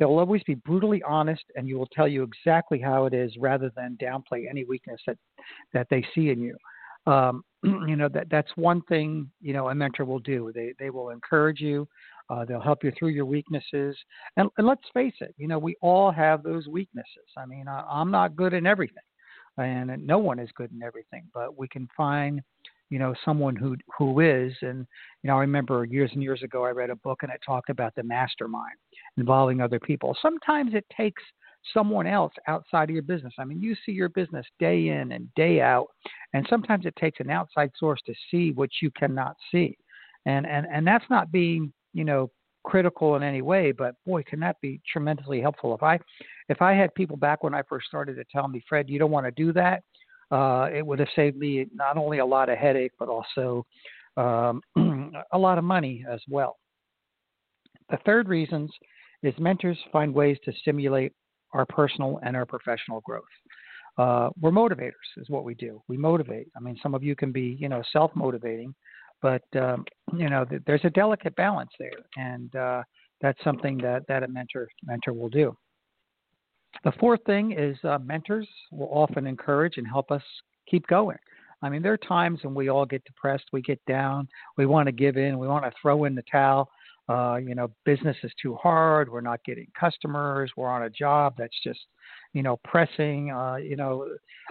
They'll 0.00 0.18
always 0.18 0.42
be 0.44 0.54
brutally 0.54 1.02
honest, 1.02 1.44
and 1.56 1.68
you 1.68 1.78
will 1.78 1.88
tell 1.92 2.08
you 2.08 2.22
exactly 2.22 2.80
how 2.80 3.04
it 3.04 3.12
is, 3.12 3.36
rather 3.38 3.70
than 3.76 3.98
downplay 4.02 4.48
any 4.48 4.64
weakness 4.64 5.00
that 5.06 5.18
that 5.74 5.88
they 5.90 6.04
see 6.14 6.30
in 6.30 6.40
you. 6.40 6.56
Um, 7.06 7.44
you 7.62 7.96
know 7.96 8.08
that 8.08 8.28
that's 8.30 8.50
one 8.56 8.80
thing 8.82 9.30
you 9.42 9.52
know 9.52 9.68
a 9.68 9.74
mentor 9.74 10.06
will 10.06 10.18
do. 10.18 10.52
They 10.54 10.72
they 10.78 10.88
will 10.88 11.10
encourage 11.10 11.60
you. 11.60 11.86
Uh, 12.30 12.46
they'll 12.46 12.62
help 12.62 12.82
you 12.82 12.92
through 12.98 13.08
your 13.08 13.26
weaknesses. 13.26 13.96
And, 14.36 14.48
and 14.56 14.66
let's 14.66 14.84
face 14.94 15.14
it, 15.20 15.34
you 15.36 15.46
know 15.46 15.58
we 15.58 15.76
all 15.82 16.10
have 16.10 16.42
those 16.42 16.66
weaknesses. 16.66 17.28
I 17.36 17.44
mean, 17.44 17.68
I, 17.68 17.84
I'm 17.86 18.10
not 18.10 18.36
good 18.36 18.54
in 18.54 18.66
everything, 18.66 19.04
and 19.58 20.06
no 20.06 20.16
one 20.16 20.38
is 20.38 20.48
good 20.54 20.72
in 20.72 20.82
everything. 20.82 21.24
But 21.34 21.58
we 21.58 21.68
can 21.68 21.86
find 21.94 22.40
you 22.90 22.98
know 22.98 23.14
someone 23.24 23.56
who 23.56 23.76
who 23.96 24.20
is. 24.20 24.52
And 24.60 24.86
you 25.22 25.28
know 25.28 25.36
i 25.36 25.40
remember 25.40 25.84
years 25.84 26.10
and 26.12 26.22
years 26.22 26.42
ago 26.42 26.64
i 26.64 26.70
read 26.70 26.90
a 26.90 26.96
book 26.96 27.20
and 27.22 27.32
it 27.32 27.40
talked 27.44 27.70
about 27.70 27.94
the 27.94 28.02
mastermind 28.02 28.76
involving 29.16 29.60
other 29.60 29.80
people. 29.80 30.16
Sometimes 30.20 30.74
it 30.74 30.84
takes 30.94 31.22
someone 31.74 32.06
else 32.06 32.32
outside 32.48 32.88
of 32.88 32.94
your 32.94 33.02
business. 33.02 33.34
I 33.38 33.44
mean 33.44 33.60
you 33.60 33.74
see 33.86 33.92
your 33.92 34.08
business 34.10 34.46
day 34.58 34.88
in 34.88 35.12
and 35.12 35.32
day 35.34 35.60
out 35.60 35.86
and 36.34 36.46
sometimes 36.50 36.84
it 36.84 36.96
takes 36.96 37.20
an 37.20 37.30
outside 37.30 37.70
source 37.78 38.00
to 38.06 38.14
see 38.30 38.52
what 38.52 38.70
you 38.82 38.90
cannot 38.90 39.36
see. 39.50 39.76
And 40.26 40.46
and 40.46 40.66
and 40.70 40.86
that's 40.86 41.08
not 41.08 41.32
being 41.32 41.72
you 41.94 42.04
know 42.04 42.30
critical 42.62 43.16
in 43.16 43.22
any 43.22 43.40
way 43.40 43.72
but 43.72 43.94
boy 44.04 44.22
can 44.22 44.38
that 44.40 44.60
be 44.60 44.80
tremendously 44.90 45.40
helpful. 45.40 45.74
If 45.74 45.82
i 45.82 45.98
if 46.48 46.60
i 46.60 46.74
had 46.74 46.94
people 46.94 47.16
back 47.16 47.42
when 47.42 47.54
i 47.54 47.62
first 47.62 47.86
started 47.86 48.16
to 48.16 48.24
tell 48.30 48.48
me 48.48 48.62
fred 48.68 48.90
you 48.90 48.98
don't 48.98 49.10
want 49.10 49.24
to 49.24 49.30
do 49.30 49.52
that 49.52 49.82
uh, 50.30 50.68
it 50.72 50.84
would 50.84 50.98
have 50.98 51.08
saved 51.16 51.36
me 51.36 51.66
not 51.72 51.96
only 51.96 52.18
a 52.18 52.26
lot 52.26 52.48
of 52.48 52.58
headache, 52.58 52.92
but 52.98 53.08
also 53.08 53.66
um, 54.16 54.60
a 55.32 55.38
lot 55.38 55.58
of 55.58 55.64
money 55.64 56.04
as 56.10 56.20
well. 56.28 56.56
The 57.90 57.98
third 58.06 58.28
reason 58.28 58.68
is 59.22 59.34
mentors 59.38 59.78
find 59.92 60.14
ways 60.14 60.38
to 60.44 60.52
stimulate 60.60 61.12
our 61.52 61.66
personal 61.66 62.20
and 62.22 62.36
our 62.36 62.46
professional 62.46 63.00
growth. 63.00 63.24
Uh, 63.98 64.30
we're 64.40 64.52
motivators, 64.52 64.92
is 65.16 65.28
what 65.28 65.44
we 65.44 65.54
do. 65.54 65.82
We 65.88 65.96
motivate. 65.96 66.48
I 66.56 66.60
mean, 66.60 66.78
some 66.82 66.94
of 66.94 67.02
you 67.02 67.16
can 67.16 67.32
be, 67.32 67.56
you 67.60 67.68
know, 67.68 67.82
self-motivating, 67.92 68.74
but 69.20 69.42
um, 69.56 69.84
you 70.16 70.30
know, 70.30 70.44
th- 70.44 70.62
there's 70.66 70.84
a 70.84 70.90
delicate 70.90 71.34
balance 71.36 71.70
there, 71.78 71.90
and 72.16 72.54
uh, 72.54 72.82
that's 73.20 73.42
something 73.44 73.76
that 73.78 74.06
that 74.08 74.22
a 74.22 74.28
mentor 74.28 74.68
mentor 74.84 75.12
will 75.12 75.28
do. 75.28 75.54
The 76.84 76.92
fourth 76.92 77.20
thing 77.24 77.52
is 77.52 77.76
uh, 77.84 77.98
mentors 77.98 78.48
will 78.70 78.88
often 78.90 79.26
encourage 79.26 79.76
and 79.76 79.86
help 79.86 80.10
us 80.10 80.22
keep 80.68 80.86
going. 80.86 81.18
I 81.62 81.68
mean, 81.68 81.82
there 81.82 81.92
are 81.92 81.98
times 81.98 82.40
when 82.42 82.54
we 82.54 82.68
all 82.68 82.86
get 82.86 83.04
depressed, 83.04 83.44
we 83.52 83.60
get 83.60 83.84
down, 83.86 84.28
we 84.56 84.64
want 84.66 84.86
to 84.86 84.92
give 84.92 85.16
in, 85.16 85.38
we 85.38 85.46
want 85.46 85.64
to 85.64 85.72
throw 85.80 86.04
in 86.04 86.14
the 86.14 86.24
towel. 86.30 86.70
Uh, 87.08 87.36
you 87.36 87.54
know, 87.54 87.70
business 87.84 88.16
is 88.22 88.32
too 88.40 88.54
hard. 88.54 89.10
We're 89.10 89.20
not 89.20 89.42
getting 89.44 89.66
customers. 89.78 90.50
We're 90.56 90.68
on 90.68 90.84
a 90.84 90.90
job 90.90 91.34
that's 91.36 91.58
just, 91.62 91.80
you 92.32 92.42
know, 92.42 92.58
pressing. 92.64 93.32
Uh, 93.32 93.56
you 93.56 93.76
know, 93.76 94.06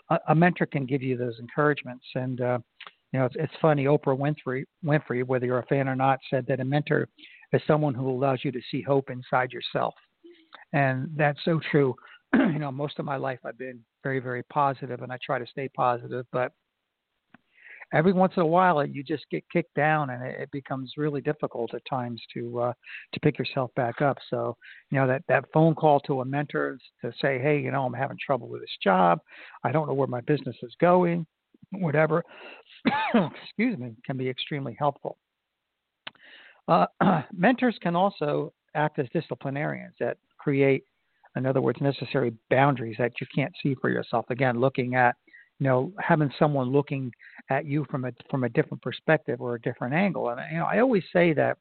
a, 0.10 0.20
a 0.28 0.36
mentor 0.36 0.66
can 0.66 0.86
give 0.86 1.02
you 1.02 1.16
those 1.16 1.40
encouragements. 1.40 2.06
And 2.16 2.42
uh, 2.42 2.60
you 3.14 3.20
know, 3.20 3.26
it's, 3.26 3.36
it's 3.40 3.54
funny. 3.62 3.86
Oprah 3.86 4.18
Winfrey, 4.18 4.66
Winfrey, 4.86 5.26
whether 5.26 5.46
you're 5.46 5.60
a 5.60 5.66
fan 5.66 5.88
or 5.88 5.96
not, 5.96 6.20
said 6.30 6.46
that 6.48 6.60
a 6.60 6.66
mentor 6.66 7.08
is 7.54 7.62
someone 7.66 7.94
who 7.94 8.10
allows 8.10 8.40
you 8.44 8.52
to 8.52 8.62
see 8.70 8.82
hope 8.82 9.10
inside 9.10 9.52
yourself 9.52 9.96
and 10.74 11.10
that's 11.16 11.40
so 11.46 11.60
true. 11.72 11.96
you 12.34 12.60
know, 12.60 12.72
most 12.72 13.00
of 13.00 13.06
my 13.06 13.16
life 13.16 13.40
I've 13.44 13.58
been 13.58 13.80
very, 14.04 14.20
very 14.20 14.44
positive, 14.44 15.02
and 15.02 15.12
I 15.12 15.18
try 15.24 15.40
to 15.40 15.48
stay 15.48 15.70
positive. 15.70 16.26
But 16.32 16.52
every 17.94 18.14
once 18.14 18.34
in 18.36 18.44
a 18.44 18.48
while, 18.48 18.86
you 18.86 19.04
just 19.04 19.26
get 19.32 19.44
kicked 19.52 19.74
down, 19.76 20.10
and 20.12 20.24
it, 20.24 20.50
becomes 20.52 20.94
really 20.98 21.22
difficult 21.22 21.74
at 21.74 21.82
times 21.90 22.22
to 22.34 22.60
uh, 22.60 22.74
to 23.14 23.20
pick 23.20 23.38
yourself 23.40 23.72
back 23.76 24.02
up. 24.02 24.18
So, 24.30 24.56
you 24.92 25.00
know, 25.00 25.08
that 25.08 25.24
that 25.28 25.46
phone 25.54 25.76
call 25.76 26.00
to 26.02 26.22
a 26.22 26.26
mentor 26.26 26.78
to 27.02 27.12
say, 27.22 27.40
hey, 27.40 27.60
you 27.60 27.72
know, 27.72 27.86
I'm 27.86 27.94
having 27.94 28.18
trouble 28.24 28.48
with 28.48 28.62
this 28.62 28.78
job. 28.84 29.20
I 29.64 29.72
don't 29.72 29.88
know 29.88 29.94
where 29.94 30.08
my 30.08 30.22
business 30.22 30.56
is 30.62 30.74
going. 30.80 31.26
Whatever, 31.72 32.24
excuse 33.44 33.78
me, 33.78 33.94
can 34.06 34.18
be 34.18 34.30
extremely 34.30 34.76
helpful. 34.80 35.18
Uh, 36.68 36.86
mentors 37.36 37.78
can 37.82 37.96
also 37.96 38.54
act 38.76 39.00
as 39.00 39.08
disciplinarians 39.14 39.96
that 40.00 40.18
create, 40.40 40.84
in 41.36 41.46
other 41.46 41.62
words, 41.62 41.80
necessary 41.82 42.34
boundaries 42.50 42.96
that 43.00 43.14
you 43.22 43.28
can't 43.34 43.54
see 43.62 43.76
for 43.76 43.90
yourself. 43.90 44.26
Again, 44.30 44.60
looking 44.60 44.96
at, 44.96 45.16
you 45.60 45.68
know, 45.68 45.92
having 46.00 46.32
someone 46.40 46.72
looking 46.72 47.12
at 47.50 47.66
you 47.66 47.86
from 47.92 48.06
a 48.06 48.12
from 48.30 48.44
a 48.46 48.50
different 48.50 48.82
perspective 48.82 49.42
or 49.42 49.56
a 49.56 49.62
different 49.62 49.94
angle. 49.94 50.30
And 50.30 50.40
you 50.52 50.58
know, 50.58 50.66
I 50.66 50.80
always 50.80 51.04
say 51.14 51.34
that 51.34 51.58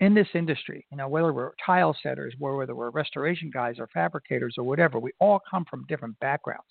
in 0.00 0.14
this 0.14 0.28
industry, 0.34 0.86
you 0.90 0.96
know, 0.96 1.08
whether 1.08 1.32
we're 1.32 1.52
tile 1.64 1.96
setters, 2.02 2.34
whether 2.38 2.74
we're 2.74 2.90
restoration 2.90 3.50
guys 3.52 3.76
or 3.78 3.88
fabricators 3.92 4.54
or 4.56 4.64
whatever, 4.64 4.98
we 4.98 5.12
all 5.20 5.40
come 5.50 5.64
from 5.68 5.84
different 5.88 6.18
backgrounds. 6.20 6.62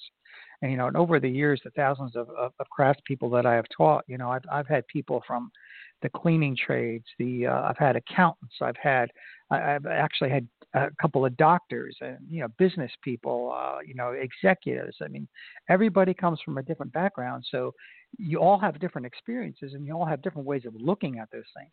And 0.61 0.71
you 0.71 0.77
know, 0.77 0.87
and 0.87 0.97
over 0.97 1.19
the 1.19 1.29
years, 1.29 1.61
the 1.63 1.71
thousands 1.71 2.15
of, 2.15 2.29
of, 2.29 2.53
of 2.59 2.67
craftspeople 2.77 3.31
that 3.33 3.45
I 3.45 3.53
have 3.53 3.65
taught, 3.75 4.03
you 4.07 4.17
know, 4.17 4.29
I've 4.29 4.45
I've 4.51 4.67
had 4.67 4.87
people 4.87 5.23
from 5.27 5.51
the 6.03 6.09
cleaning 6.09 6.55
trades, 6.55 7.05
the 7.17 7.47
uh, 7.47 7.61
I've 7.61 7.77
had 7.77 7.95
accountants, 7.95 8.55
I've 8.61 8.77
had 8.77 9.09
I've 9.49 9.85
actually 9.87 10.29
had 10.29 10.47
a 10.75 10.89
couple 11.01 11.25
of 11.25 11.35
doctors 11.37 11.95
and 12.01 12.17
you 12.29 12.41
know 12.41 12.49
business 12.59 12.91
people, 13.03 13.55
uh, 13.57 13.79
you 13.85 13.95
know 13.95 14.11
executives. 14.11 14.97
I 15.01 15.07
mean, 15.07 15.27
everybody 15.69 16.13
comes 16.13 16.39
from 16.45 16.59
a 16.59 16.63
different 16.63 16.93
background, 16.93 17.45
so 17.49 17.73
you 18.19 18.39
all 18.39 18.59
have 18.59 18.79
different 18.79 19.07
experiences 19.07 19.73
and 19.73 19.87
you 19.87 19.93
all 19.93 20.05
have 20.05 20.21
different 20.21 20.45
ways 20.45 20.65
of 20.65 20.75
looking 20.75 21.17
at 21.17 21.29
those 21.31 21.41
things, 21.57 21.71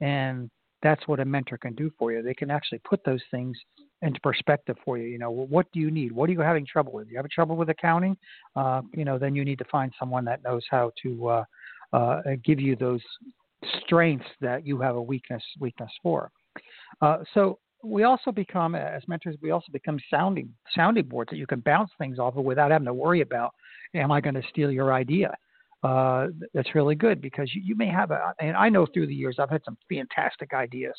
and 0.00 0.50
that's 0.82 1.08
what 1.08 1.18
a 1.18 1.24
mentor 1.24 1.56
can 1.56 1.74
do 1.74 1.90
for 1.98 2.12
you. 2.12 2.22
They 2.22 2.34
can 2.34 2.50
actually 2.50 2.80
put 2.88 3.02
those 3.04 3.22
things 3.30 3.56
into 4.02 4.20
perspective 4.20 4.76
for 4.84 4.98
you. 4.98 5.06
You 5.06 5.18
know, 5.18 5.30
what 5.30 5.66
do 5.72 5.80
you 5.80 5.90
need? 5.90 6.12
What 6.12 6.28
are 6.28 6.32
you 6.34 6.40
having 6.40 6.66
trouble 6.66 6.92
with? 6.92 7.08
You 7.08 7.16
having 7.16 7.30
trouble 7.34 7.56
with 7.56 7.70
accounting? 7.70 8.18
Uh, 8.54 8.82
you 8.92 9.06
know, 9.06 9.18
then 9.18 9.34
you 9.34 9.46
need 9.46 9.58
to 9.58 9.64
find 9.72 9.90
someone 9.98 10.26
that 10.26 10.44
knows 10.44 10.62
how 10.70 10.92
to 11.02 11.28
uh, 11.28 11.44
uh, 11.94 12.20
give 12.44 12.60
you 12.60 12.76
those 12.76 13.00
strengths 13.84 14.26
that 14.40 14.66
you 14.66 14.80
have 14.80 14.96
a 14.96 15.02
weakness 15.02 15.42
weakness 15.58 15.90
for. 16.02 16.30
Uh, 17.00 17.18
so 17.32 17.58
we 17.84 18.04
also 18.04 18.32
become 18.32 18.74
as 18.74 19.02
mentors 19.06 19.36
we 19.42 19.50
also 19.50 19.70
become 19.70 19.98
sounding 20.10 20.48
sounding 20.74 21.04
boards 21.04 21.30
that 21.30 21.36
you 21.36 21.46
can 21.46 21.60
bounce 21.60 21.90
things 21.98 22.18
off 22.18 22.36
of 22.36 22.44
without 22.44 22.70
having 22.70 22.86
to 22.86 22.94
worry 22.94 23.20
about 23.20 23.52
am 23.94 24.10
i 24.10 24.20
going 24.20 24.34
to 24.34 24.42
steal 24.48 24.70
your 24.70 24.92
idea 24.92 25.32
uh, 25.82 26.28
that's 26.54 26.74
really 26.74 26.94
good 26.94 27.20
because 27.20 27.54
you, 27.54 27.60
you 27.62 27.76
may 27.76 27.88
have 27.88 28.10
a 28.10 28.32
and 28.40 28.56
i 28.56 28.68
know 28.68 28.86
through 28.86 29.06
the 29.06 29.14
years 29.14 29.36
i've 29.38 29.50
had 29.50 29.62
some 29.64 29.76
fantastic 29.88 30.54
ideas 30.54 30.94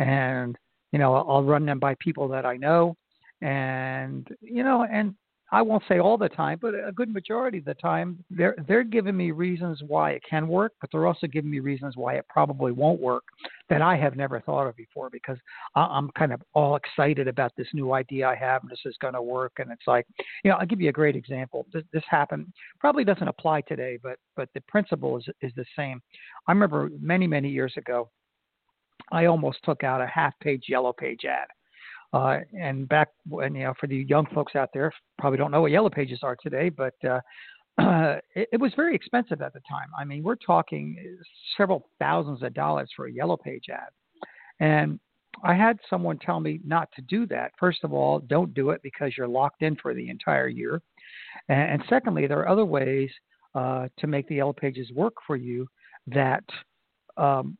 and 0.00 0.56
you 0.92 0.98
know 0.98 1.14
i'll 1.14 1.44
run 1.44 1.64
them 1.64 1.78
by 1.78 1.94
people 2.00 2.26
that 2.26 2.44
i 2.44 2.56
know 2.56 2.96
and 3.42 4.28
you 4.40 4.64
know 4.64 4.84
and 4.90 5.14
I 5.50 5.62
won't 5.62 5.82
say 5.88 5.98
all 5.98 6.18
the 6.18 6.28
time, 6.28 6.58
but 6.60 6.74
a 6.74 6.92
good 6.92 7.12
majority 7.12 7.58
of 7.58 7.64
the 7.64 7.74
time, 7.74 8.22
they're 8.30 8.54
they're 8.66 8.84
giving 8.84 9.16
me 9.16 9.30
reasons 9.30 9.82
why 9.86 10.10
it 10.10 10.22
can 10.28 10.46
work, 10.46 10.72
but 10.80 10.90
they're 10.92 11.06
also 11.06 11.26
giving 11.26 11.50
me 11.50 11.60
reasons 11.60 11.96
why 11.96 12.14
it 12.14 12.26
probably 12.28 12.70
won't 12.70 13.00
work 13.00 13.24
that 13.70 13.80
I 13.80 13.96
have 13.96 14.14
never 14.14 14.40
thought 14.40 14.66
of 14.66 14.76
before 14.76 15.08
because 15.08 15.38
I'm 15.74 16.10
kind 16.10 16.32
of 16.32 16.42
all 16.52 16.76
excited 16.76 17.28
about 17.28 17.52
this 17.56 17.68
new 17.72 17.94
idea 17.94 18.28
I 18.28 18.34
have 18.34 18.62
and 18.62 18.70
this 18.70 18.80
is 18.84 18.96
going 19.00 19.14
to 19.14 19.22
work. 19.22 19.52
And 19.58 19.70
it's 19.70 19.86
like, 19.86 20.06
you 20.44 20.50
know, 20.50 20.56
I'll 20.58 20.66
give 20.66 20.80
you 20.80 20.90
a 20.90 20.92
great 20.92 21.16
example. 21.16 21.66
This, 21.72 21.84
this 21.92 22.04
happened 22.10 22.52
probably 22.78 23.04
doesn't 23.04 23.28
apply 23.28 23.62
today, 23.62 23.98
but 24.02 24.18
but 24.36 24.50
the 24.54 24.60
principle 24.62 25.16
is 25.16 25.26
is 25.40 25.52
the 25.56 25.64
same. 25.76 26.02
I 26.46 26.52
remember 26.52 26.90
many 27.00 27.26
many 27.26 27.48
years 27.48 27.72
ago, 27.78 28.10
I 29.12 29.24
almost 29.26 29.60
took 29.64 29.82
out 29.82 30.02
a 30.02 30.06
half 30.06 30.38
page 30.40 30.64
yellow 30.68 30.92
page 30.92 31.24
ad 31.24 31.48
uh, 32.12 32.38
and 32.58 32.88
back 32.88 33.08
when, 33.28 33.54
you 33.54 33.64
know, 33.64 33.74
for 33.78 33.86
the 33.86 34.06
young 34.08 34.26
folks 34.34 34.56
out 34.56 34.70
there, 34.72 34.92
probably 35.18 35.36
don't 35.36 35.50
know 35.50 35.60
what 35.60 35.70
yellow 35.70 35.90
pages 35.90 36.20
are 36.22 36.36
today, 36.42 36.68
but 36.70 36.94
uh, 37.04 37.20
it, 38.34 38.48
it 38.52 38.60
was 38.60 38.72
very 38.74 38.94
expensive 38.94 39.42
at 39.42 39.52
the 39.52 39.60
time. 39.68 39.88
I 39.98 40.04
mean, 40.04 40.22
we're 40.22 40.36
talking 40.36 40.96
several 41.56 41.88
thousands 41.98 42.42
of 42.42 42.54
dollars 42.54 42.90
for 42.96 43.06
a 43.06 43.12
yellow 43.12 43.36
page 43.36 43.66
ad. 43.70 43.90
And 44.60 44.98
I 45.44 45.54
had 45.54 45.78
someone 45.88 46.18
tell 46.18 46.40
me 46.40 46.60
not 46.64 46.88
to 46.96 47.02
do 47.02 47.26
that. 47.26 47.52
First 47.58 47.84
of 47.84 47.92
all, 47.92 48.20
don't 48.20 48.54
do 48.54 48.70
it 48.70 48.80
because 48.82 49.12
you're 49.16 49.28
locked 49.28 49.62
in 49.62 49.76
for 49.76 49.94
the 49.94 50.08
entire 50.08 50.48
year. 50.48 50.80
And, 51.48 51.72
and 51.72 51.84
secondly, 51.88 52.26
there 52.26 52.40
are 52.40 52.48
other 52.48 52.64
ways 52.64 53.10
uh, 53.54 53.88
to 53.98 54.06
make 54.06 54.26
the 54.28 54.36
yellow 54.36 54.52
pages 54.52 54.90
work 54.92 55.14
for 55.26 55.36
you 55.36 55.68
that 56.06 56.44
um, 57.16 57.56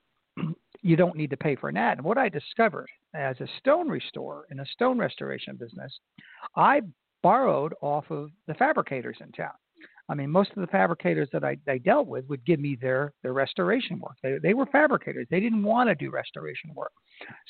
you 0.83 0.97
don't 0.97 1.17
need 1.17 1.31
to 1.31 1.37
pay 1.37 1.57
for 1.57 1.69
an 1.69 1.77
ad. 1.77 1.99
And 1.99 2.05
what 2.05 2.19
I 2.19 2.29
discovered 2.29 2.89
as 3.15 3.41
a 3.41 3.49
stone 3.59 3.89
restorer 3.89 4.47
in 4.51 4.61
a 4.61 4.67
stone 4.67 4.99
restoration 4.99 5.57
business, 5.57 5.93
I 6.57 6.83
borrowed 7.23 7.75
off 7.83 8.05
of 8.11 8.31
the 8.47 8.55
fabricators 8.55 9.17
in 9.21 9.33
town. 9.33 9.53
I 10.11 10.15
mean, 10.15 10.31
most 10.31 10.51
of 10.57 10.63
the 10.63 10.69
fabricators 10.69 11.29
that 11.33 11.45
I, 11.45 11.59
I 11.69 11.79
dealt 11.79 12.07
with 12.07 12.27
would 12.29 12.45
give 12.47 12.61
me 12.61 12.79
their, 12.81 13.13
their 13.23 13.35
restoration 13.35 14.01
work. 14.01 14.15
They, 14.23 14.39
they 14.43 14.55
were 14.55 14.67
fabricators. 14.67 15.27
They 15.31 15.41
didn't 15.41 15.63
want 15.63 15.91
to 15.91 15.95
do 15.95 16.11
restoration 16.11 16.71
work. 16.75 16.93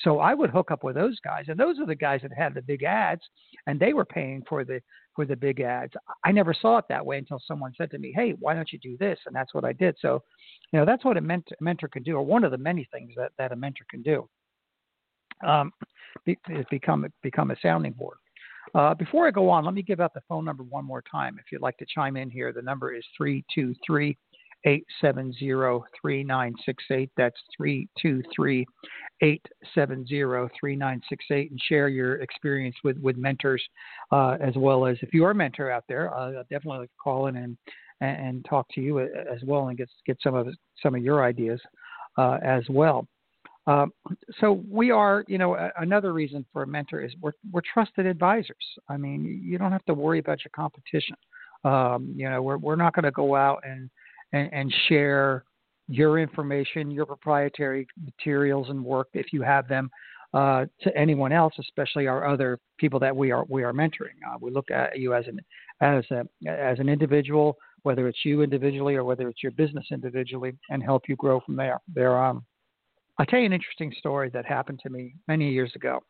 So 0.03 0.19
I 0.19 0.35
would 0.35 0.51
hook 0.51 0.71
up 0.71 0.85
with 0.85 0.95
those 0.95 1.19
guys. 1.21 1.45
And 1.49 1.59
those 1.59 1.79
are 1.79 1.87
the 1.87 1.95
guys 1.95 2.21
that 2.23 2.33
had 2.33 2.55
the 2.55 2.63
big 2.63 2.83
ads 2.83 3.23
and 3.67 3.79
they 3.79 3.93
were 3.93 4.05
paying 4.05 4.43
for 4.49 4.65
the, 4.65 4.81
for 5.15 5.25
the 5.25 5.37
big 5.37 5.61
ads. 5.61 5.93
I 6.25 6.33
never 6.33 6.55
saw 6.55 6.79
it 6.79 6.87
that 6.89 7.05
way 7.05 7.19
until 7.19 7.41
someone 7.47 7.73
said 7.77 7.91
to 7.91 7.99
me, 7.99 8.13
Hey, 8.15 8.35
why 8.39 8.55
don't 8.55 8.73
you 8.73 8.79
do 8.79 8.97
this? 8.99 9.19
And 9.27 9.35
that's 9.35 9.55
what 9.55 9.65
I 9.65 9.73
did. 9.73 9.97
So, 10.01 10.23
you 10.73 10.79
know, 10.79 10.85
that's 10.85 11.05
what 11.05 11.17
a 11.17 11.21
mentor, 11.21 11.57
mentor 11.61 11.89
can 11.89 12.03
do, 12.03 12.17
or 12.17 12.23
one 12.23 12.45
of 12.45 12.51
the 12.51 12.59
many 12.59 12.89
things 12.93 13.13
that, 13.17 13.33
that 13.39 13.53
a 13.53 13.57
mentor 13.57 13.85
can 13.91 14.03
do 14.03 14.29
um, 15.47 15.73
is 16.27 16.67
become 16.71 17.07
become 17.23 17.51
a 17.51 17.57
sounding 17.63 17.93
board. 17.93 18.19
Uh, 18.75 18.95
before 18.95 19.27
I 19.27 19.31
go 19.31 19.49
on, 19.49 19.65
let 19.65 19.75
me 19.75 19.83
give 19.83 20.01
out 20.01 20.13
the 20.13 20.21
phone 20.29 20.45
number 20.45 20.63
one 20.63 20.85
more 20.85 21.03
time. 21.11 21.39
If 21.39 21.51
you'd 21.51 21.63
like 21.63 21.79
to 21.79 21.87
chime 21.93 22.17
in 22.17 22.29
here, 22.29 22.53
the 22.53 22.63
number 22.63 22.95
is 22.95 23.05
323 23.17 24.17
870 24.65 25.85
3968. 26.03 27.11
That's 27.17 27.37
323 27.57 28.67
870 29.21 30.07
3968. 30.61 31.51
And 31.51 31.61
share 31.69 31.89
your 31.89 32.17
experience 32.17 32.77
with, 32.85 32.99
with 32.99 33.17
mentors, 33.17 33.63
uh, 34.13 34.37
as 34.41 34.55
well 34.57 34.87
as 34.87 34.97
if 35.03 35.15
you 35.15 35.25
are 35.25 35.31
a 35.31 35.35
mentor 35.35 35.71
out 35.71 35.85
there, 35.89 36.15
uh, 36.15 36.43
definitely 36.51 36.89
call 37.03 37.27
in 37.27 37.37
and, 37.37 37.57
and 38.01 38.45
talk 38.49 38.67
to 38.75 38.81
you 38.81 39.01
as 39.01 39.43
well 39.45 39.69
and 39.69 39.79
get, 39.79 39.89
get 40.07 40.19
some 40.23 40.35
of 40.35 40.49
some 40.83 40.95
of 40.95 41.03
your 41.03 41.25
ideas 41.25 41.61
uh, 42.17 42.39
as 42.43 42.65
well. 42.69 43.07
Um, 43.67 43.93
so 44.41 44.65
we 44.71 44.91
are, 44.91 45.25
you 45.29 45.37
know, 45.37 45.71
another 45.79 46.15
reason 46.15 46.45
for 46.53 46.63
a 46.63 46.67
mentor 46.67 47.03
is 47.03 47.13
we're, 47.21 47.33
we're 47.53 47.61
trusted 47.73 48.07
advisors. 48.07 48.57
I 48.89 48.97
mean, 48.97 49.43
you 49.45 49.59
don't 49.59 49.73
have 49.73 49.85
to 49.85 49.95
worry 49.95 50.21
about 50.21 50.39
your 50.43 50.51
competition. 50.57 51.17
Um, 51.65 52.15
you 52.17 52.31
know, 52.31 52.41
we're, 52.41 52.57
we're 52.57 52.77
not 52.77 52.95
going 52.95 53.05
to 53.05 53.11
go 53.11 53.35
out 53.35 53.63
and, 53.65 53.91
and, 54.33 54.53
and 54.53 54.75
share 54.89 55.45
your 55.89 56.19
information, 56.19 56.91
your 56.91 57.07
proprietary 57.07 57.87
materials 58.05 58.69
and 58.69 58.85
work 58.85 59.09
if 59.15 59.33
you 59.33 59.43
have 59.43 59.67
them 59.69 59.91
uh, 60.35 60.67
to 60.83 60.95
anyone 60.97 61.33
else, 61.33 61.55
especially 61.59 62.07
our 62.07 62.27
other 62.27 62.59
people 62.79 63.01
that 63.01 63.15
we 63.17 63.31
are 63.31 63.45
we 63.49 63.63
are 63.63 63.73
mentoring. 63.73 64.19
Uh, 64.29 64.37
we 64.41 64.51
look 64.51 64.71
at 64.71 64.99
you 64.99 65.15
as 65.15 65.25
an 65.27 65.41
as 65.81 66.05
a 66.11 66.51
as 66.51 66.79
an 66.79 66.89
individual, 66.89 67.57
whether 67.83 68.07
it's 68.09 68.25
you 68.25 68.43
individually 68.43 68.95
or 68.95 69.05
whether 69.05 69.29
it's 69.29 69.43
your 69.43 69.53
business 69.53 69.87
individually, 69.91 70.53
and 70.69 70.83
help 70.83 71.09
you 71.09 71.17
grow 71.17 71.41
from 71.41 71.57
there. 71.57 71.81
There, 71.95 72.23
um, 72.23 72.45
I'll 73.19 73.27
tell 73.27 73.39
you 73.39 73.47
an 73.47 73.55
interesting 73.55 73.93
story 73.99 74.29
that 74.31 74.45
happened 74.45 74.81
to 74.83 74.91
me 74.91 75.15
many 75.29 75.51
years 75.51 75.73
ago, 75.75 76.01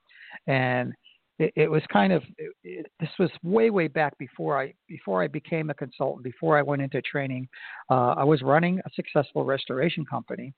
and 0.49 0.93
it, 1.39 1.53
it 1.55 1.71
was 1.71 1.83
kind 1.93 2.13
of 2.13 2.23
it, 2.37 2.53
it, 2.65 2.87
this 3.01 3.11
was 3.19 3.31
way 3.43 3.71
way 3.71 3.89
back 3.89 4.17
before 4.19 4.61
I 4.61 4.75
before 4.89 5.23
I 5.23 5.29
became 5.29 5.71
a 5.71 5.75
consultant, 5.75 6.25
before 6.25 6.59
I 6.59 6.63
went 6.63 6.83
into 6.83 7.01
training. 7.03 7.49
Uh, 7.91 8.15
I 8.17 8.25
was 8.25 8.43
running 8.43 8.79
a 8.81 8.91
successful 8.95 9.45
restoration 9.45 10.05
company, 10.05 10.53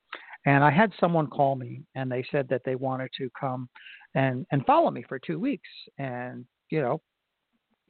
and 0.45 0.63
I 0.63 0.71
had 0.71 0.91
someone 0.99 1.27
call 1.27 1.55
me, 1.55 1.81
and 1.95 2.11
they 2.11 2.25
said 2.31 2.47
that 2.49 2.61
they 2.65 2.75
wanted 2.75 3.11
to 3.17 3.29
come 3.39 3.69
and 4.15 4.45
and 4.51 4.65
follow 4.65 4.91
me 4.91 5.03
for 5.07 5.19
two 5.19 5.39
weeks, 5.39 5.69
and 5.97 6.45
you 6.69 6.81
know 6.81 7.01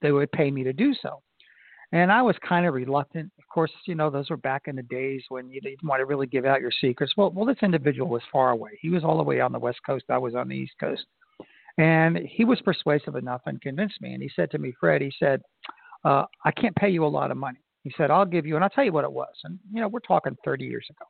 they 0.01 0.11
would 0.11 0.31
pay 0.31 0.51
me 0.51 0.63
to 0.63 0.73
do 0.73 0.93
so. 1.01 1.21
And 1.93 2.09
I 2.09 2.21
was 2.21 2.35
kind 2.47 2.65
of 2.65 2.73
reluctant. 2.73 3.29
Of 3.37 3.43
course, 3.53 3.71
you 3.85 3.95
know, 3.95 4.09
those 4.09 4.29
were 4.29 4.37
back 4.37 4.63
in 4.67 4.77
the 4.77 4.83
days 4.83 5.23
when 5.27 5.49
you 5.49 5.59
didn't 5.59 5.83
want 5.83 5.99
to 5.99 6.05
really 6.05 6.25
give 6.25 6.45
out 6.45 6.61
your 6.61 6.71
secrets. 6.79 7.13
Well, 7.17 7.31
well, 7.31 7.45
this 7.45 7.57
individual 7.61 8.07
was 8.07 8.21
far 8.31 8.51
away. 8.51 8.71
He 8.79 8.89
was 8.89 9.03
all 9.03 9.17
the 9.17 9.23
way 9.23 9.41
on 9.41 9.51
the 9.51 9.59
West 9.59 9.79
Coast. 9.85 10.05
I 10.09 10.17
was 10.17 10.33
on 10.33 10.47
the 10.47 10.55
East 10.55 10.73
Coast. 10.79 11.03
And 11.77 12.17
he 12.17 12.45
was 12.45 12.61
persuasive 12.61 13.15
enough 13.15 13.41
and 13.45 13.61
convinced 13.61 14.01
me. 14.01 14.13
And 14.13 14.21
he 14.21 14.29
said 14.35 14.51
to 14.51 14.57
me, 14.57 14.73
Fred, 14.79 15.01
he 15.01 15.11
said, 15.17 15.41
uh, 16.03 16.25
I 16.45 16.51
can't 16.51 16.75
pay 16.75 16.89
you 16.89 17.05
a 17.05 17.07
lot 17.07 17.31
of 17.31 17.37
money. 17.37 17.59
He 17.83 17.93
said, 17.97 18.11
I'll 18.11 18.25
give 18.25 18.45
you, 18.45 18.55
and 18.55 18.63
I'll 18.63 18.69
tell 18.69 18.83
you 18.83 18.91
what 18.91 19.05
it 19.05 19.11
was. 19.11 19.33
And, 19.43 19.57
you 19.73 19.81
know, 19.81 19.87
we're 19.87 19.99
talking 19.99 20.35
30 20.45 20.65
years 20.65 20.85
ago. 20.89 21.05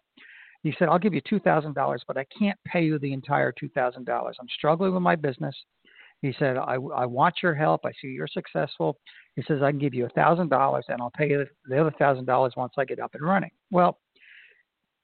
He 0.64 0.74
said, 0.78 0.90
I'll 0.90 1.00
give 1.00 1.14
you 1.14 1.22
$2,000, 1.24 2.00
but 2.08 2.18
I 2.18 2.26
can't 2.38 2.58
pay 2.66 2.84
you 2.84 3.00
the 3.00 3.14
entire 3.14 3.52
$2,000. 3.52 4.08
I'm 4.08 4.34
struggling 4.56 4.94
with 4.94 5.02
my 5.02 5.16
business. 5.16 5.56
He 6.22 6.34
said, 6.38 6.58
I, 6.58 6.76
I 6.76 7.06
want 7.06 7.36
your 7.42 7.56
help. 7.56 7.82
I 7.84 7.92
see 8.00 8.10
you're 8.10 8.28
successful. 8.28 8.98
He 9.36 9.44
says, 9.48 9.62
I 9.64 9.72
can 9.72 9.80
give 9.80 9.96
you 9.96 10.06
a 10.06 10.10
thousand 10.10 10.50
dollars 10.50 10.86
and 10.88 11.02
I'll 11.02 11.12
pay 11.18 11.30
you 11.30 11.46
the 11.68 11.82
other 11.82 11.94
thousand 11.98 12.26
dollars 12.26 12.54
once 12.56 12.74
I 12.78 12.86
get 12.86 13.00
up 13.00 13.16
and 13.16 13.24
running. 13.24 13.50
Well, 13.72 13.98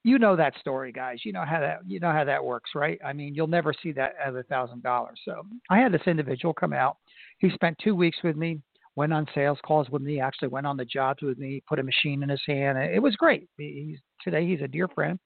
you 0.07 0.19
know 0.19 0.35
that 0.35 0.57
story, 0.59 0.91
guys. 0.91 1.19
You 1.23 1.33
know 1.33 1.45
how 1.45 1.59
that 1.59 1.79
you 1.85 1.99
know 1.99 2.11
how 2.11 2.23
that 2.23 2.43
works, 2.43 2.71
right? 2.75 2.99
I 3.05 3.13
mean, 3.13 3.35
you'll 3.35 3.47
never 3.47 3.73
see 3.83 3.91
that 3.93 4.13
as 4.23 4.35
a 4.35 4.43
thousand 4.43 4.83
dollars. 4.83 5.19
So 5.25 5.45
I 5.69 5.79
had 5.79 5.91
this 5.91 6.01
individual 6.07 6.53
come 6.53 6.73
out. 6.73 6.97
He 7.39 7.49
spent 7.51 7.77
two 7.83 7.95
weeks 7.95 8.17
with 8.23 8.35
me, 8.35 8.61
went 8.95 9.13
on 9.13 9.27
sales 9.35 9.59
calls 9.65 9.89
with 9.89 10.01
me, 10.01 10.19
actually 10.19 10.47
went 10.49 10.67
on 10.67 10.77
the 10.77 10.85
jobs 10.85 11.21
with 11.21 11.37
me, 11.37 11.61
put 11.67 11.79
a 11.79 11.83
machine 11.83 12.23
in 12.23 12.29
his 12.29 12.41
hand. 12.47 12.77
It 12.77 13.01
was 13.01 13.15
great. 13.15 13.49
He's 13.57 13.99
today 14.23 14.47
he's 14.47 14.61
a 14.61 14.67
dear 14.67 14.87
friend, 14.87 15.19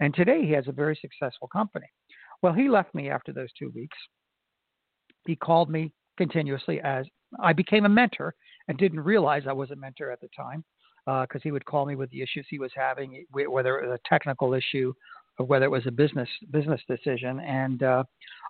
and 0.00 0.14
today 0.14 0.42
he 0.44 0.52
has 0.52 0.68
a 0.68 0.72
very 0.72 0.98
successful 1.00 1.48
company. 1.48 1.86
Well, 2.42 2.52
he 2.52 2.68
left 2.68 2.94
me 2.94 3.10
after 3.10 3.32
those 3.32 3.52
two 3.58 3.70
weeks 3.74 3.96
he 5.26 5.36
called 5.36 5.70
me 5.70 5.92
continuously 6.16 6.80
as 6.80 7.06
I 7.40 7.52
became 7.52 7.84
a 7.84 7.88
mentor 7.88 8.34
and 8.68 8.78
didn't 8.78 9.00
realize 9.00 9.42
I 9.46 9.52
was 9.52 9.70
a 9.70 9.76
mentor 9.76 10.10
at 10.10 10.20
the 10.20 10.28
time 10.36 10.64
because 11.06 11.40
uh, 11.40 11.42
he 11.42 11.52
would 11.52 11.64
call 11.64 11.84
me 11.86 11.96
with 11.96 12.10
the 12.10 12.22
issues 12.22 12.46
he 12.48 12.58
was 12.58 12.70
having, 12.74 13.24
whether 13.30 13.78
it 13.78 13.88
was 13.88 13.98
a 13.98 14.08
technical 14.08 14.54
issue 14.54 14.92
or 15.38 15.46
whether 15.46 15.64
it 15.66 15.70
was 15.70 15.86
a 15.86 15.90
business 15.90 16.28
business 16.50 16.80
decision. 16.88 17.40
And 17.40 17.82
uh, 17.82 18.04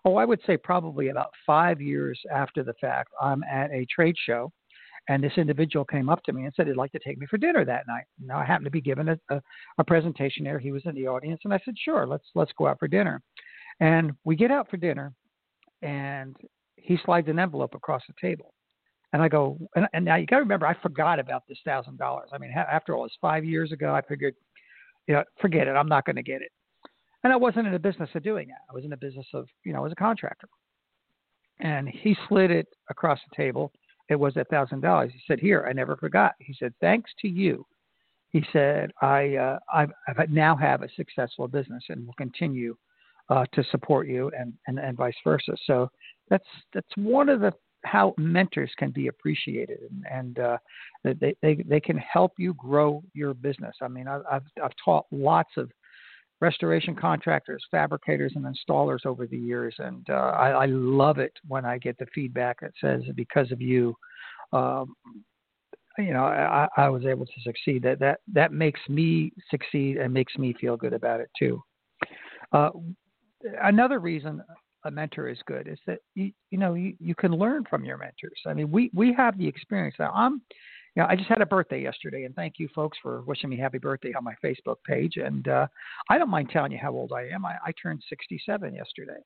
oh, 0.05 0.17
I 0.17 0.25
would 0.25 0.41
say 0.47 0.57
probably 0.57 1.09
about 1.09 1.31
five 1.47 1.81
years 1.81 2.21
after 2.33 2.63
the 2.63 2.75
fact, 2.81 3.11
I'm 3.21 3.43
at 3.45 3.71
a 3.73 3.87
trade 3.87 4.17
show, 4.27 4.53
and 5.09 5.23
this 5.23 5.33
individual 5.37 5.85
came 5.85 6.09
up 6.09 6.23
to 6.25 6.33
me 6.33 6.45
and 6.45 6.53
said 6.55 6.67
he'd 6.67 6.77
like 6.77 6.93
to 6.93 6.99
take 6.99 7.19
me 7.19 7.27
for 7.27 7.39
dinner 7.39 7.65
that 7.65 7.87
night. 7.87 8.05
Now 8.21 8.39
I 8.39 8.45
happened 8.45 8.67
to 8.67 8.71
be 8.71 8.81
given 8.81 9.09
a, 9.09 9.19
a, 9.31 9.41
a 9.79 9.85
presentation 9.85 10.45
there. 10.45 10.59
He 10.59 10.73
was 10.73 10.83
in 10.85 10.95
the 10.95 11.09
audience, 11.09 11.41
and 11.45 11.55
I 11.55 11.61
said, 11.65 11.75
"Sure, 11.79 12.07
let's 12.07 12.27
let's 12.35 12.53
go 12.57 12.67
out 12.67 12.79
for 12.79 12.89
dinner." 12.89 13.21
And 13.81 14.13
we 14.25 14.37
get 14.37 14.51
out 14.51 14.71
for 14.71 14.77
dinner, 14.77 15.13
and 15.83 16.37
he 16.77 16.99
slides 17.05 17.29
an 17.29 17.39
envelope 17.39 17.75
across 17.75 18.03
the 18.07 18.15
table. 18.21 18.53
And 19.15 19.23
I 19.23 19.29
go, 19.29 19.57
and, 19.77 19.87
and 19.95 20.05
now 20.05 20.17
you 20.17 20.27
got 20.27 20.39
to 20.39 20.43
remember, 20.43 20.67
I 20.67 20.75
forgot 20.83 21.21
about 21.21 21.45
this 21.49 21.59
thousand 21.65 21.99
dollars. 21.99 22.31
I 22.33 22.39
mean, 22.39 22.51
ha- 22.53 22.67
after 22.69 22.97
all, 22.97 23.05
it's 23.05 23.15
five 23.21 23.45
years 23.45 23.71
ago. 23.71 23.95
I 23.95 24.03
figured, 24.03 24.35
you 25.07 25.15
know, 25.15 25.23
forget 25.41 25.69
it. 25.69 25.71
I'm 25.71 25.87
not 25.87 26.05
going 26.05 26.17
to 26.17 26.23
get 26.23 26.43
it. 26.43 26.51
And 27.23 27.33
I 27.33 27.37
wasn't 27.37 27.69
in 27.69 27.73
the 27.73 27.79
business 27.79 28.11
of 28.17 28.25
doing 28.25 28.49
that. 28.49 28.63
I 28.69 28.75
was 28.75 28.83
in 28.83 28.91
the 28.91 28.97
business 28.97 29.27
of, 29.33 29.47
you 29.65 29.73
know, 29.73 29.87
as 29.87 29.93
a 29.93 29.95
contractor. 29.95 30.49
And 31.61 31.89
he 31.89 32.17
slid 32.29 32.51
it 32.51 32.67
across 32.91 33.21
the 33.31 33.37
table. 33.37 33.71
It 34.09 34.17
was 34.17 34.37
a 34.37 34.43
thousand 34.47 34.81
dollars. 34.81 35.13
He 35.15 35.23
said, 35.29 35.39
"Here, 35.39 35.65
I 35.69 35.73
never 35.73 35.97
forgot." 35.97 36.33
He 36.41 36.53
said, 36.59 36.75
"Thanks 36.81 37.13
to 37.21 37.29
you." 37.29 37.65
He 38.31 38.45
said, 38.53 38.91
"I 39.01 39.37
uh, 39.37 39.59
I've, 39.73 39.93
I've 40.09 40.29
now 40.29 40.57
have 40.57 40.83
a 40.83 40.89
successful 40.97 41.47
business 41.47 41.85
and 41.89 42.05
will 42.05 42.15
continue 42.15 42.77
uh, 43.29 43.45
to 43.53 43.63
support 43.71 44.09
you, 44.09 44.33
and, 44.37 44.53
and 44.67 44.81
and 44.81 44.97
vice 44.97 45.15
versa." 45.23 45.55
So 45.67 45.89
that's 46.29 46.45
that's 46.75 46.97
one 46.97 47.29
of 47.29 47.41
the 47.41 47.53
how 47.85 48.15
mentors 48.17 48.73
can 48.79 48.91
be 48.91 49.09
appreciated 49.09 49.79
and, 49.91 50.05
and 50.11 50.39
uh, 50.39 50.59
they, 51.05 51.35
they 51.43 51.55
they 51.67 51.81
can 51.81 51.99
help 51.99 52.33
you 52.39 52.55
grow 52.55 53.03
your 53.13 53.35
business. 53.35 53.77
I 53.83 53.89
mean, 53.89 54.09
I've 54.09 54.43
I've 54.63 54.73
taught 54.85 55.07
lots 55.11 55.51
of 55.57 55.71
restoration 56.41 56.95
contractors, 56.95 57.65
fabricators, 57.71 58.33
and 58.37 58.45
installers 58.45 59.07
over 59.07 59.27
the 59.27 59.37
years, 59.37 59.75
and 59.79 60.09
uh, 60.11 60.33
I, 60.37 60.51
I 60.51 60.67
love 60.67 61.19
it 61.19 61.33
when 61.47 61.65
I 61.65 61.79
get 61.79 61.99
the 61.99 62.07
feedback 62.15 62.61
that 62.61 62.73
says 62.81 63.03
because 63.15 63.51
of 63.53 63.61
you, 63.61 63.95
um, 64.53 64.95
you 65.99 66.13
know, 66.13 66.25
I, 66.25 66.69
I 66.77 66.89
was 66.89 67.07
able 67.07 67.27
to 67.27 67.41
succeed. 67.43 67.83
That 67.83 67.99
that 68.01 68.21
that 68.33 68.53
makes 68.53 68.81
me 68.89 69.33
succeed 69.51 69.97
and 69.97 70.13
makes 70.13 70.37
me 70.37 70.55
feel 70.61 70.77
good 70.77 70.93
about 70.93 71.21
it 71.21 71.31
too. 71.39 71.63
Uh, 72.53 72.71
another 73.63 73.99
reason 73.99 74.43
a 74.85 74.91
mentor 74.91 75.29
is 75.29 75.39
good 75.47 75.67
is 75.67 75.79
that 75.87 75.99
you 76.15 76.33
you 76.51 76.59
know 76.59 76.75
you, 76.75 76.95
you 77.01 77.15
can 77.15 77.33
learn 77.33 77.65
from 77.69 77.85
your 77.85 77.97
mentors. 77.97 78.41
I 78.47 78.55
mean, 78.55 78.71
we 78.71 78.91
we 78.95 79.13
have 79.15 79.39
the 79.39 79.47
experience. 79.47 79.97
Now, 79.99 80.13
I'm 80.15 80.43
you 80.95 81.03
know, 81.03 81.09
I 81.09 81.17
just 81.17 81.29
had 81.29 81.41
a 81.41 81.47
birthday 81.47 81.83
yesterday, 81.83 82.25
and 82.25 82.35
thank 82.35 82.55
you 82.59 82.69
folks 82.75 82.97
for 83.03 83.23
wishing 83.23 83.51
me 83.51 83.57
happy 83.57 83.79
birthday 83.79 84.13
on 84.17 84.23
my 84.23 84.35
Facebook 84.45 84.77
page. 84.87 85.17
And 85.17 85.49
uh, 85.49 85.67
I 86.09 86.19
don't 86.19 86.31
mind 86.31 86.51
telling 86.51 86.71
you 86.71 86.79
how 86.81 86.93
old 86.93 87.13
I 87.13 87.29
am. 87.29 87.45
I, 87.45 87.55
I 87.65 87.73
turned 87.81 88.03
67 88.09 88.75
yesterday. 88.75 89.19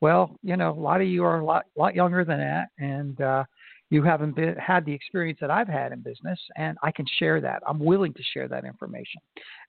Well, 0.00 0.36
you 0.44 0.56
know, 0.56 0.70
a 0.70 0.80
lot 0.80 1.00
of 1.00 1.08
you 1.08 1.24
are 1.24 1.40
a 1.40 1.44
lot, 1.44 1.64
lot 1.76 1.96
younger 1.96 2.24
than 2.24 2.38
that, 2.38 2.68
and 2.78 3.20
uh, 3.20 3.44
you 3.90 4.02
haven't 4.02 4.36
been, 4.36 4.54
had 4.56 4.84
the 4.84 4.92
experience 4.92 5.38
that 5.40 5.50
I've 5.50 5.68
had 5.68 5.92
in 5.92 6.00
business, 6.00 6.38
and 6.56 6.76
I 6.82 6.92
can 6.92 7.06
share 7.18 7.40
that. 7.40 7.62
I'm 7.66 7.78
willing 7.78 8.12
to 8.14 8.22
share 8.34 8.46
that 8.48 8.64
information, 8.64 9.20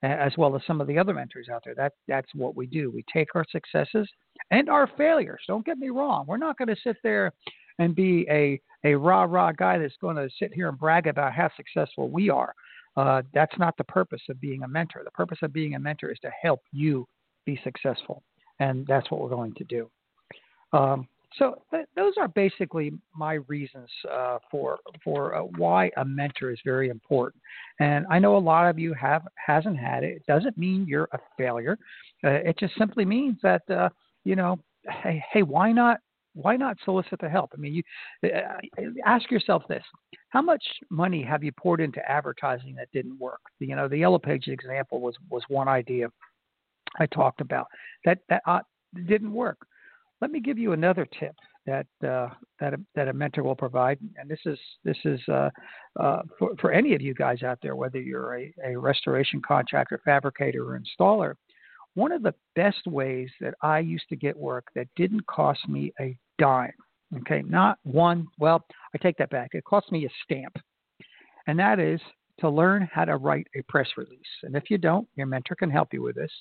as 0.03 0.33
well 0.37 0.55
as 0.55 0.61
some 0.67 0.81
of 0.81 0.87
the 0.87 0.97
other 0.97 1.13
mentors 1.13 1.47
out 1.49 1.61
there. 1.63 1.75
That 1.75 1.93
that's 2.07 2.29
what 2.35 2.55
we 2.55 2.67
do. 2.67 2.91
We 2.91 3.03
take 3.11 3.33
our 3.35 3.45
successes 3.49 4.09
and 4.51 4.69
our 4.69 4.89
failures. 4.97 5.41
Don't 5.47 5.65
get 5.65 5.77
me 5.77 5.89
wrong. 5.89 6.25
We're 6.27 6.37
not 6.37 6.57
going 6.57 6.67
to 6.67 6.75
sit 6.83 6.97
there 7.03 7.31
and 7.79 7.95
be 7.95 8.27
a 8.29 8.59
a 8.83 8.95
rah 8.95 9.23
rah 9.23 9.51
guy 9.51 9.77
that's 9.77 9.95
going 10.01 10.17
to 10.17 10.29
sit 10.37 10.53
here 10.53 10.69
and 10.69 10.77
brag 10.77 11.07
about 11.07 11.33
how 11.33 11.49
successful 11.55 12.09
we 12.09 12.29
are. 12.29 12.53
Uh, 12.97 13.21
that's 13.33 13.57
not 13.57 13.77
the 13.77 13.83
purpose 13.85 14.21
of 14.29 14.41
being 14.41 14.63
a 14.63 14.67
mentor. 14.67 15.01
The 15.05 15.11
purpose 15.11 15.39
of 15.43 15.53
being 15.53 15.75
a 15.75 15.79
mentor 15.79 16.11
is 16.11 16.19
to 16.23 16.31
help 16.41 16.61
you 16.73 17.07
be 17.45 17.59
successful, 17.63 18.21
and 18.59 18.85
that's 18.85 19.09
what 19.09 19.21
we're 19.21 19.29
going 19.29 19.53
to 19.53 19.63
do. 19.63 19.89
Um, 20.73 21.07
so 21.37 21.61
th- 21.71 21.85
those 21.95 22.13
are 22.17 22.27
basically 22.27 22.91
my 23.15 23.35
reasons 23.47 23.89
uh, 24.11 24.39
for 24.49 24.79
for 25.03 25.35
uh, 25.35 25.41
why 25.57 25.91
a 25.97 26.05
mentor 26.05 26.51
is 26.51 26.59
very 26.65 26.89
important. 26.89 27.41
And 27.79 28.05
I 28.09 28.19
know 28.19 28.35
a 28.35 28.39
lot 28.39 28.69
of 28.69 28.79
you 28.79 28.93
have 28.93 29.23
hasn't 29.35 29.77
had 29.77 30.03
it. 30.03 30.17
It 30.17 30.25
doesn't 30.27 30.57
mean 30.57 30.85
you're 30.87 31.09
a 31.13 31.19
failure. 31.37 31.77
Uh, 32.23 32.29
it 32.29 32.57
just 32.59 32.75
simply 32.77 33.05
means 33.05 33.37
that 33.43 33.61
uh, 33.69 33.89
you 34.23 34.35
know, 34.35 34.59
hey, 35.03 35.23
hey, 35.31 35.43
why 35.43 35.71
not 35.71 35.99
why 36.33 36.55
not 36.55 36.77
solicit 36.83 37.19
the 37.19 37.29
help? 37.29 37.51
I 37.53 37.57
mean, 37.57 37.73
you 37.73 37.83
uh, 38.23 38.57
ask 39.05 39.29
yourself 39.29 39.63
this: 39.69 39.83
How 40.29 40.41
much 40.41 40.63
money 40.89 41.23
have 41.23 41.43
you 41.43 41.51
poured 41.51 41.81
into 41.81 41.99
advertising 42.09 42.75
that 42.75 42.89
didn't 42.91 43.19
work? 43.19 43.41
You 43.59 43.75
know, 43.75 43.87
the 43.87 43.97
Yellow 43.97 44.19
Page 44.19 44.47
example 44.47 44.99
was 44.99 45.15
was 45.29 45.43
one 45.47 45.67
idea 45.67 46.09
I 46.97 47.05
talked 47.07 47.41
about 47.41 47.67
that 48.05 48.19
that 48.29 48.41
uh, 48.47 48.59
didn't 49.07 49.33
work. 49.33 49.59
Let 50.21 50.31
me 50.31 50.39
give 50.39 50.57
you 50.57 50.73
another 50.73 51.07
tip 51.19 51.35
that 51.65 51.87
uh, 52.03 52.29
that 52.59 52.73
a, 52.73 52.79
that 52.95 53.07
a 53.07 53.13
mentor 53.13 53.43
will 53.43 53.55
provide, 53.55 53.99
and 54.17 54.29
this 54.29 54.39
is 54.45 54.59
this 54.83 54.97
is 55.05 55.19
uh, 55.29 55.49
uh, 55.99 56.21
for 56.37 56.55
for 56.59 56.71
any 56.71 56.93
of 56.93 57.01
you 57.01 57.13
guys 57.13 57.43
out 57.43 57.59
there, 57.61 57.75
whether 57.75 57.99
you're 57.99 58.37
a, 58.37 58.53
a 58.65 58.75
restoration 58.77 59.41
contractor, 59.41 60.01
fabricator, 60.03 60.73
or 60.73 60.79
installer 60.79 61.35
one 61.95 62.11
of 62.11 62.23
the 62.23 62.35
best 62.55 62.85
ways 62.87 63.29
that 63.41 63.55
I 63.61 63.79
used 63.79 64.07
to 64.09 64.15
get 64.15 64.37
work 64.37 64.67
that 64.75 64.87
didn't 64.95 65.25
cost 65.27 65.67
me 65.67 65.91
a 65.99 66.17
dime, 66.37 66.73
okay, 67.17 67.43
not 67.45 67.79
one, 67.83 68.27
well, 68.37 68.65
I 68.93 68.97
take 68.97 69.17
that 69.17 69.29
back. 69.29 69.49
It 69.53 69.63
cost 69.63 69.91
me 69.91 70.05
a 70.05 70.09
stamp. 70.23 70.55
And 71.47 71.57
that 71.59 71.79
is 71.79 71.99
to 72.39 72.49
learn 72.49 72.87
how 72.93 73.05
to 73.05 73.17
write 73.17 73.47
a 73.55 73.61
press 73.63 73.89
release. 73.97 74.19
And 74.43 74.55
if 74.55 74.69
you 74.69 74.77
don't, 74.77 75.07
your 75.15 75.25
mentor 75.25 75.55
can 75.55 75.69
help 75.69 75.89
you 75.91 76.01
with 76.01 76.15
this. 76.15 76.31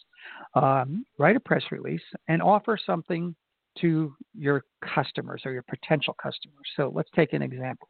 Um, 0.55 1.05
write 1.19 1.35
a 1.35 1.41
press 1.41 1.65
release 1.73 2.03
and 2.29 2.41
offer 2.41 2.79
something 2.85 3.35
to 3.81 4.15
your 4.35 4.65
customers 4.95 5.43
or 5.45 5.53
your 5.53 5.65
potential 5.69 6.15
customers. 6.23 6.67
So 6.77 6.93
let's 6.95 7.11
take 7.15 7.33
an 7.33 7.43
example. 7.43 7.89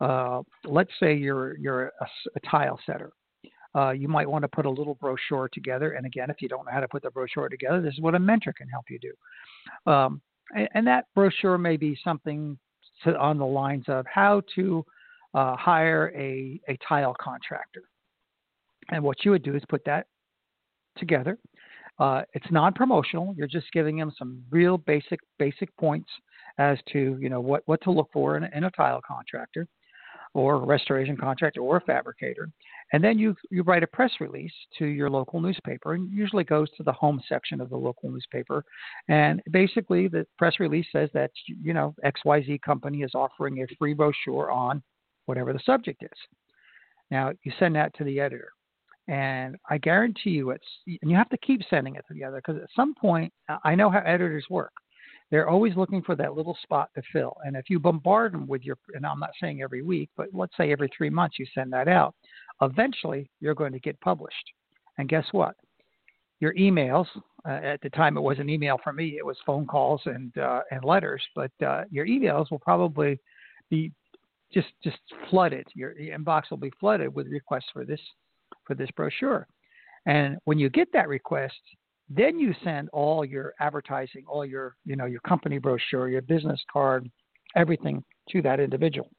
Uh, 0.00 0.42
let's 0.64 0.90
say 1.00 1.14
you're 1.14 1.56
you're 1.58 1.86
a, 1.86 2.06
a 2.36 2.40
tile 2.50 2.78
setter 2.84 3.12
uh, 3.76 3.90
you 3.90 4.08
might 4.08 4.28
want 4.28 4.42
to 4.42 4.48
put 4.48 4.64
a 4.64 4.70
little 4.70 4.94
brochure 4.94 5.48
together. 5.52 5.92
And 5.92 6.06
again, 6.06 6.30
if 6.30 6.40
you 6.40 6.48
don't 6.48 6.64
know 6.64 6.72
how 6.72 6.80
to 6.80 6.88
put 6.88 7.02
the 7.02 7.10
brochure 7.10 7.48
together, 7.48 7.82
this 7.82 7.92
is 7.92 8.00
what 8.00 8.14
a 8.14 8.18
mentor 8.18 8.52
can 8.54 8.68
help 8.68 8.86
you 8.88 8.98
do. 8.98 9.90
Um, 9.90 10.22
and, 10.54 10.68
and, 10.74 10.86
that 10.86 11.06
brochure 11.14 11.58
may 11.58 11.76
be 11.76 11.98
something 12.02 12.56
to, 13.04 13.16
on 13.18 13.36
the 13.36 13.44
lines 13.44 13.84
of 13.88 14.06
how 14.06 14.42
to 14.54 14.84
uh, 15.34 15.56
hire 15.56 16.12
a, 16.16 16.58
a 16.68 16.78
tile 16.88 17.14
contractor. 17.20 17.82
And 18.88 19.02
what 19.02 19.24
you 19.24 19.32
would 19.32 19.42
do 19.42 19.54
is 19.54 19.62
put 19.68 19.84
that 19.84 20.06
together. 20.96 21.36
Uh, 21.98 22.22
it's 22.34 22.46
non-promotional. 22.50 23.34
You're 23.36 23.46
just 23.46 23.72
giving 23.72 23.96
them 23.96 24.12
some 24.18 24.42
real 24.50 24.78
basic 24.78 25.20
basic 25.38 25.74
points 25.76 26.08
as 26.58 26.78
to 26.92 27.18
you 27.20 27.28
know 27.28 27.40
what 27.40 27.62
what 27.66 27.80
to 27.82 27.90
look 27.90 28.10
for 28.12 28.36
in 28.36 28.44
a, 28.44 28.50
in 28.54 28.64
a 28.64 28.70
tile 28.70 29.00
contractor 29.06 29.66
or 30.36 30.58
restoration 30.58 31.16
contractor 31.16 31.60
or 31.60 31.78
a 31.78 31.80
fabricator. 31.80 32.50
And 32.92 33.02
then 33.02 33.18
you, 33.18 33.34
you 33.50 33.62
write 33.62 33.82
a 33.82 33.86
press 33.86 34.12
release 34.20 34.52
to 34.78 34.84
your 34.84 35.08
local 35.08 35.40
newspaper, 35.40 35.94
and 35.94 36.12
usually 36.12 36.44
goes 36.44 36.68
to 36.76 36.82
the 36.82 36.92
home 36.92 37.22
section 37.26 37.58
of 37.60 37.70
the 37.70 37.76
local 37.76 38.10
newspaper. 38.10 38.62
And 39.08 39.42
basically, 39.50 40.08
the 40.08 40.26
press 40.36 40.60
release 40.60 40.86
says 40.92 41.08
that 41.14 41.30
you 41.46 41.72
know 41.72 41.94
XYZ 42.04 42.60
company 42.60 42.98
is 42.98 43.12
offering 43.14 43.62
a 43.62 43.76
free 43.78 43.94
brochure 43.94 44.50
on 44.50 44.82
whatever 45.24 45.54
the 45.54 45.60
subject 45.64 46.02
is. 46.02 46.18
Now 47.10 47.32
you 47.42 47.52
send 47.58 47.74
that 47.76 47.94
to 47.96 48.04
the 48.04 48.20
editor, 48.20 48.50
and 49.08 49.56
I 49.70 49.78
guarantee 49.78 50.30
you 50.30 50.50
it's 50.50 50.66
and 50.86 51.10
you 51.10 51.16
have 51.16 51.28
to 51.30 51.38
keep 51.38 51.62
sending 51.70 51.94
it 51.96 52.04
to 52.08 52.14
the 52.14 52.24
other 52.24 52.42
because 52.44 52.60
at 52.60 52.68
some 52.74 52.94
point 52.94 53.32
I 53.64 53.74
know 53.74 53.90
how 53.90 54.00
editors 54.00 54.46
work 54.50 54.72
they're 55.30 55.48
always 55.48 55.76
looking 55.76 56.02
for 56.02 56.14
that 56.16 56.34
little 56.34 56.56
spot 56.62 56.90
to 56.94 57.02
fill. 57.12 57.36
And 57.44 57.56
if 57.56 57.68
you 57.68 57.80
bombard 57.80 58.32
them 58.32 58.46
with 58.46 58.62
your, 58.62 58.78
and 58.94 59.04
I'm 59.04 59.18
not 59.18 59.30
saying 59.40 59.60
every 59.60 59.82
week, 59.82 60.10
but 60.16 60.28
let's 60.32 60.56
say 60.56 60.70
every 60.70 60.88
three 60.96 61.10
months 61.10 61.38
you 61.38 61.46
send 61.52 61.72
that 61.72 61.88
out, 61.88 62.14
eventually 62.62 63.28
you're 63.40 63.54
going 63.54 63.72
to 63.72 63.80
get 63.80 64.00
published. 64.00 64.52
And 64.98 65.08
guess 65.08 65.26
what? 65.32 65.56
Your 66.38 66.54
emails, 66.54 67.06
uh, 67.48 67.52
at 67.52 67.80
the 67.80 67.90
time 67.90 68.16
it 68.16 68.20
wasn't 68.20 68.50
email 68.50 68.78
for 68.84 68.92
me, 68.92 69.16
it 69.18 69.26
was 69.26 69.36
phone 69.44 69.66
calls 69.66 70.00
and, 70.04 70.36
uh, 70.38 70.60
and 70.70 70.84
letters, 70.84 71.22
but 71.34 71.50
uh, 71.64 71.84
your 71.90 72.06
emails 72.06 72.50
will 72.50 72.58
probably 72.58 73.18
be 73.68 73.90
just, 74.52 74.68
just 74.84 74.98
flooded. 75.28 75.66
Your, 75.74 75.98
your 75.98 76.16
inbox 76.16 76.42
will 76.50 76.56
be 76.58 76.72
flooded 76.78 77.12
with 77.12 77.26
requests 77.26 77.70
for 77.72 77.84
this, 77.84 78.00
for 78.66 78.74
this 78.74 78.90
brochure. 78.96 79.46
And 80.06 80.36
when 80.44 80.58
you 80.58 80.70
get 80.70 80.88
that 80.92 81.08
request, 81.08 81.54
then 82.08 82.38
you 82.38 82.54
send 82.62 82.88
all 82.92 83.24
your 83.24 83.52
advertising, 83.60 84.24
all 84.28 84.44
your, 84.44 84.76
you 84.84 84.94
know, 84.94 85.06
your 85.06 85.20
company 85.20 85.58
brochure, 85.58 86.08
your 86.08 86.22
business 86.22 86.60
card, 86.72 87.10
everything 87.56 88.04
to 88.30 88.42
that 88.42 88.60
individual. 88.60 89.10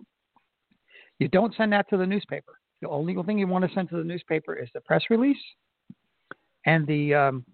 You 1.19 1.27
don't 1.27 1.53
send 1.55 1.73
that 1.73 1.89
to 1.89 1.97
the 1.97 2.05
newspaper. 2.05 2.53
The 2.81 2.89
only 2.89 3.15
thing 3.23 3.39
you 3.39 3.47
want 3.47 3.67
to 3.67 3.73
send 3.73 3.89
to 3.89 3.97
the 3.97 4.03
newspaper 4.03 4.55
is 4.55 4.69
the 4.73 4.81
press 4.81 5.03
release 5.09 5.37
and 6.65 6.85
the 6.85 7.13
um, 7.13 7.45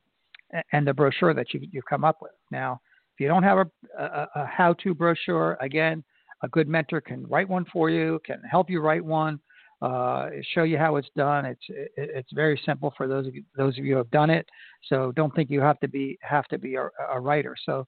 and 0.71 0.85
the 0.85 0.93
brochure 0.93 1.33
that 1.33 1.53
you 1.53 1.61
you've 1.71 1.85
come 1.85 2.03
up 2.03 2.17
with. 2.21 2.33
Now, 2.51 2.81
if 3.15 3.21
you 3.21 3.27
don't 3.27 3.43
have 3.43 3.59
a, 3.59 3.67
a, 3.97 4.27
a 4.35 4.45
how-to 4.45 4.93
brochure, 4.93 5.57
again, 5.61 6.03
a 6.43 6.47
good 6.49 6.67
mentor 6.67 6.99
can 6.99 7.25
write 7.27 7.47
one 7.47 7.65
for 7.71 7.89
you, 7.89 8.19
can 8.25 8.41
help 8.49 8.69
you 8.69 8.81
write 8.81 9.03
one. 9.03 9.39
Uh, 9.83 10.29
show 10.53 10.63
you 10.63 10.77
how 10.77 10.95
it's 10.95 11.09
done. 11.15 11.45
It's 11.45 11.61
it, 11.67 11.91
it's 11.97 12.31
very 12.33 12.59
simple 12.65 12.93
for 12.95 13.05
those 13.07 13.27
of 13.27 13.35
you 13.35 13.43
those 13.57 13.77
of 13.77 13.83
you 13.83 13.93
who 13.93 13.97
have 13.97 14.11
done 14.11 14.29
it. 14.29 14.47
So 14.87 15.11
don't 15.11 15.35
think 15.35 15.49
you 15.49 15.59
have 15.59 15.79
to 15.81 15.89
be 15.89 16.17
have 16.21 16.45
to 16.47 16.57
be 16.57 16.75
a, 16.75 16.89
a 17.11 17.19
writer. 17.19 17.55
So 17.65 17.85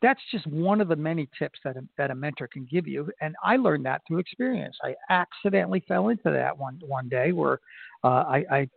that's 0.00 0.20
just 0.30 0.46
one 0.46 0.80
of 0.80 0.86
the 0.86 0.94
many 0.94 1.28
tips 1.36 1.58
that 1.64 1.76
a, 1.76 1.82
that 1.98 2.12
a 2.12 2.14
mentor 2.14 2.46
can 2.46 2.64
give 2.70 2.86
you. 2.86 3.10
And 3.20 3.34
I 3.42 3.56
learned 3.56 3.84
that 3.86 4.02
through 4.06 4.18
experience. 4.18 4.76
I 4.84 4.94
accidentally 5.10 5.82
fell 5.88 6.10
into 6.10 6.30
that 6.30 6.56
one 6.56 6.78
one 6.86 7.08
day 7.08 7.32
where 7.32 7.58
uh, 8.04 8.24
I, 8.28 8.44
I 8.52 8.68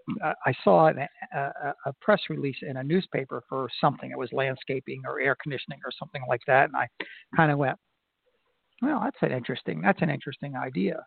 I 0.45 0.53
saw 0.63 0.87
an, 0.87 1.05
a, 1.35 1.73
a 1.85 1.93
press 2.01 2.21
release 2.29 2.57
in 2.63 2.77
a 2.77 2.83
newspaper 2.83 3.43
for 3.47 3.67
something. 3.79 4.09
It 4.09 4.17
was 4.17 4.29
landscaping 4.31 5.03
or 5.05 5.19
air 5.19 5.35
conditioning 5.39 5.81
or 5.85 5.91
something 5.99 6.23
like 6.27 6.41
that, 6.47 6.69
and 6.69 6.75
I 6.75 6.87
kind 7.35 7.51
of 7.51 7.59
went, 7.59 7.77
"Well, 8.81 9.01
that's 9.03 9.17
an 9.21 9.37
interesting 9.37 9.81
that's 9.81 10.01
an 10.01 10.09
interesting 10.09 10.55
idea." 10.55 11.05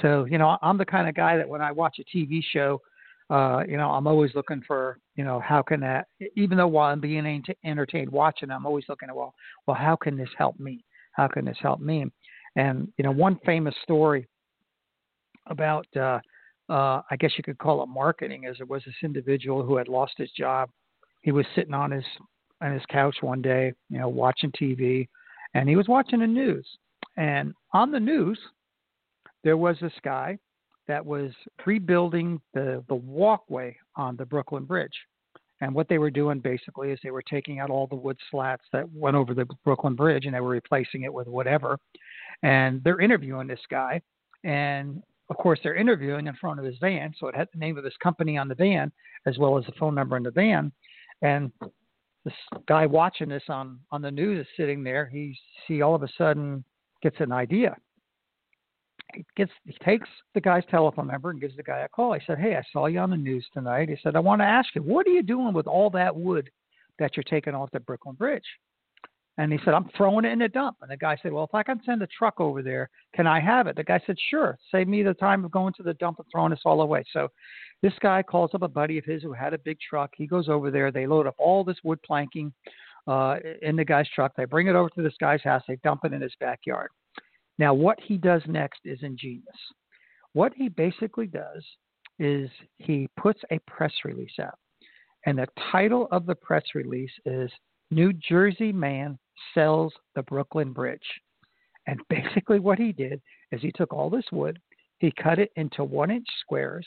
So, 0.00 0.24
you 0.24 0.38
know, 0.38 0.56
I'm 0.62 0.78
the 0.78 0.84
kind 0.84 1.08
of 1.08 1.14
guy 1.14 1.36
that 1.36 1.48
when 1.48 1.60
I 1.60 1.72
watch 1.72 1.98
a 1.98 2.16
TV 2.16 2.42
show, 2.42 2.80
uh, 3.30 3.62
you 3.68 3.76
know, 3.76 3.90
I'm 3.90 4.06
always 4.06 4.34
looking 4.34 4.62
for, 4.66 4.98
you 5.16 5.24
know, 5.24 5.40
how 5.40 5.62
can 5.62 5.80
that, 5.80 6.06
even 6.36 6.58
though 6.58 6.66
while 6.66 6.90
I'm 6.90 7.00
being 7.00 7.42
entertained 7.64 8.10
watching, 8.10 8.50
I'm 8.50 8.66
always 8.66 8.84
looking 8.88 9.08
at, 9.08 9.16
well, 9.16 9.34
well, 9.66 9.76
how 9.76 9.96
can 9.96 10.16
this 10.16 10.28
help 10.36 10.58
me? 10.58 10.84
How 11.12 11.28
can 11.28 11.44
this 11.44 11.58
help 11.60 11.80
me? 11.80 12.06
And, 12.56 12.92
you 12.96 13.04
know, 13.04 13.10
one 13.10 13.38
famous 13.44 13.74
story 13.82 14.26
about, 15.46 15.86
uh, 15.96 16.20
uh, 16.68 17.02
I 17.10 17.16
guess 17.18 17.32
you 17.36 17.44
could 17.44 17.58
call 17.58 17.82
it 17.82 17.86
marketing, 17.86 18.46
as 18.46 18.56
it 18.60 18.68
was 18.68 18.82
this 18.84 18.94
individual 19.02 19.62
who 19.62 19.76
had 19.76 19.88
lost 19.88 20.14
his 20.16 20.30
job. 20.32 20.70
He 21.22 21.32
was 21.32 21.46
sitting 21.54 21.74
on 21.74 21.90
his 21.90 22.04
on 22.62 22.72
his 22.72 22.82
couch 22.88 23.16
one 23.22 23.42
day, 23.42 23.72
you 23.90 23.98
know, 23.98 24.08
watching 24.08 24.52
TV, 24.52 25.08
and 25.54 25.68
he 25.68 25.76
was 25.76 25.88
watching 25.88 26.20
the 26.20 26.26
news. 26.26 26.66
And 27.16 27.54
on 27.72 27.90
the 27.90 27.98
news, 27.98 28.38
there 29.44 29.56
was 29.56 29.76
this 29.80 29.92
guy 30.04 30.38
that 30.88 31.04
was 31.04 31.32
rebuilding 31.64 32.40
the, 32.54 32.84
the 32.88 32.94
walkway 32.94 33.76
on 33.96 34.16
the 34.16 34.26
Brooklyn 34.26 34.64
Bridge. 34.64 34.94
And 35.60 35.74
what 35.74 35.88
they 35.88 35.98
were 35.98 36.10
doing 36.10 36.40
basically 36.40 36.90
is 36.90 36.98
they 37.02 37.12
were 37.12 37.22
taking 37.22 37.60
out 37.60 37.70
all 37.70 37.86
the 37.86 37.94
wood 37.94 38.18
slats 38.30 38.64
that 38.72 38.84
went 38.92 39.16
over 39.16 39.32
the 39.32 39.46
Brooklyn 39.64 39.94
Bridge 39.94 40.26
and 40.26 40.34
they 40.34 40.40
were 40.40 40.48
replacing 40.48 41.02
it 41.02 41.12
with 41.12 41.28
whatever. 41.28 41.78
And 42.42 42.82
they're 42.82 43.00
interviewing 43.00 43.46
this 43.46 43.60
guy. 43.70 44.00
And 44.42 45.02
of 45.30 45.36
course, 45.36 45.60
they're 45.62 45.76
interviewing 45.76 46.26
in 46.26 46.34
front 46.34 46.58
of 46.58 46.66
his 46.66 46.74
van. 46.80 47.14
So 47.18 47.28
it 47.28 47.36
had 47.36 47.46
the 47.52 47.60
name 47.60 47.78
of 47.78 47.84
his 47.84 47.94
company 48.02 48.36
on 48.36 48.48
the 48.48 48.56
van 48.56 48.90
as 49.24 49.38
well 49.38 49.56
as 49.56 49.64
the 49.66 49.72
phone 49.78 49.94
number 49.94 50.16
in 50.16 50.24
the 50.24 50.32
van. 50.32 50.72
And 51.22 51.52
this 52.24 52.34
guy 52.66 52.86
watching 52.86 53.28
this 53.28 53.44
on, 53.48 53.78
on 53.92 54.02
the 54.02 54.10
news 54.10 54.40
is 54.40 54.52
sitting 54.56 54.82
there. 54.82 55.06
He, 55.06 55.38
he 55.68 55.80
all 55.80 55.94
of 55.94 56.02
a 56.02 56.08
sudden 56.18 56.64
gets 57.02 57.16
an 57.20 57.30
idea 57.30 57.76
gets 59.36 59.52
he 59.64 59.74
takes 59.84 60.08
the 60.34 60.40
guy's 60.40 60.64
telephone 60.70 61.06
number 61.06 61.30
and 61.30 61.40
gives 61.40 61.56
the 61.56 61.62
guy 61.62 61.80
a 61.80 61.88
call. 61.88 62.12
He 62.14 62.20
said, 62.26 62.38
"Hey, 62.38 62.56
I 62.56 62.62
saw 62.72 62.86
you 62.86 62.98
on 63.00 63.10
the 63.10 63.16
news 63.16 63.46
tonight." 63.52 63.88
He 63.88 63.96
said, 64.02 64.16
"I 64.16 64.20
want 64.20 64.40
to 64.40 64.46
ask 64.46 64.74
you, 64.74 64.82
what 64.82 65.06
are 65.06 65.10
you 65.10 65.22
doing 65.22 65.52
with 65.52 65.66
all 65.66 65.90
that 65.90 66.14
wood 66.14 66.50
that 66.98 67.16
you're 67.16 67.24
taking 67.24 67.54
off 67.54 67.70
the 67.72 67.80
Brooklyn 67.80 68.14
Bridge?" 68.14 68.46
And 69.38 69.50
he 69.50 69.58
said, 69.64 69.74
"I'm 69.74 69.88
throwing 69.96 70.24
it 70.24 70.32
in 70.32 70.42
a 70.42 70.48
dump." 70.48 70.76
And 70.82 70.90
the 70.90 70.96
guy 70.96 71.16
said, 71.22 71.32
"Well, 71.32 71.44
if 71.44 71.54
I 71.54 71.62
can 71.62 71.82
send 71.84 72.02
a 72.02 72.06
truck 72.06 72.40
over 72.40 72.62
there, 72.62 72.90
can 73.14 73.26
I 73.26 73.40
have 73.40 73.66
it?" 73.66 73.76
The 73.76 73.84
guy 73.84 74.00
said, 74.06 74.18
"Sure. 74.28 74.58
Save 74.70 74.88
me 74.88 75.02
the 75.02 75.14
time 75.14 75.44
of 75.44 75.50
going 75.50 75.72
to 75.74 75.82
the 75.82 75.94
dump 75.94 76.18
and 76.18 76.26
throwing 76.30 76.50
this 76.50 76.62
all 76.64 76.82
away." 76.82 77.04
So 77.12 77.28
this 77.82 77.94
guy 78.00 78.22
calls 78.22 78.54
up 78.54 78.62
a 78.62 78.68
buddy 78.68 78.98
of 78.98 79.04
his 79.04 79.22
who 79.22 79.32
had 79.32 79.54
a 79.54 79.58
big 79.58 79.78
truck. 79.80 80.10
He 80.16 80.26
goes 80.26 80.48
over 80.48 80.70
there. 80.70 80.90
They 80.90 81.06
load 81.06 81.26
up 81.26 81.34
all 81.38 81.64
this 81.64 81.82
wood 81.82 82.00
planking 82.02 82.52
uh, 83.06 83.38
in 83.62 83.76
the 83.76 83.84
guy's 83.84 84.08
truck. 84.14 84.32
They 84.36 84.44
bring 84.44 84.68
it 84.68 84.76
over 84.76 84.90
to 84.90 85.02
this 85.02 85.16
guy's 85.18 85.42
house. 85.42 85.62
They 85.66 85.76
dump 85.76 86.04
it 86.04 86.12
in 86.12 86.20
his 86.20 86.34
backyard. 86.38 86.90
Now, 87.58 87.74
what 87.74 87.98
he 88.00 88.16
does 88.16 88.42
next 88.46 88.80
is 88.84 88.98
ingenious. 89.02 89.44
What 90.32 90.52
he 90.54 90.68
basically 90.68 91.26
does 91.26 91.64
is 92.18 92.50
he 92.78 93.08
puts 93.20 93.40
a 93.50 93.58
press 93.66 93.92
release 94.04 94.38
out. 94.40 94.58
And 95.26 95.38
the 95.38 95.46
title 95.70 96.08
of 96.10 96.26
the 96.26 96.34
press 96.34 96.64
release 96.74 97.12
is 97.24 97.50
New 97.90 98.12
Jersey 98.12 98.72
Man 98.72 99.18
Sells 99.54 99.92
the 100.14 100.22
Brooklyn 100.22 100.72
Bridge. 100.72 101.00
And 101.86 102.00
basically, 102.08 102.58
what 102.58 102.78
he 102.78 102.92
did 102.92 103.20
is 103.50 103.60
he 103.60 103.72
took 103.72 103.92
all 103.92 104.10
this 104.10 104.24
wood, 104.32 104.58
he 104.98 105.12
cut 105.22 105.38
it 105.38 105.50
into 105.56 105.84
one 105.84 106.10
inch 106.10 106.26
squares, 106.40 106.86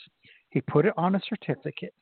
he 0.50 0.60
put 0.62 0.86
it 0.86 0.94
on 0.96 1.14
a 1.14 1.20
certificate, 1.28 1.94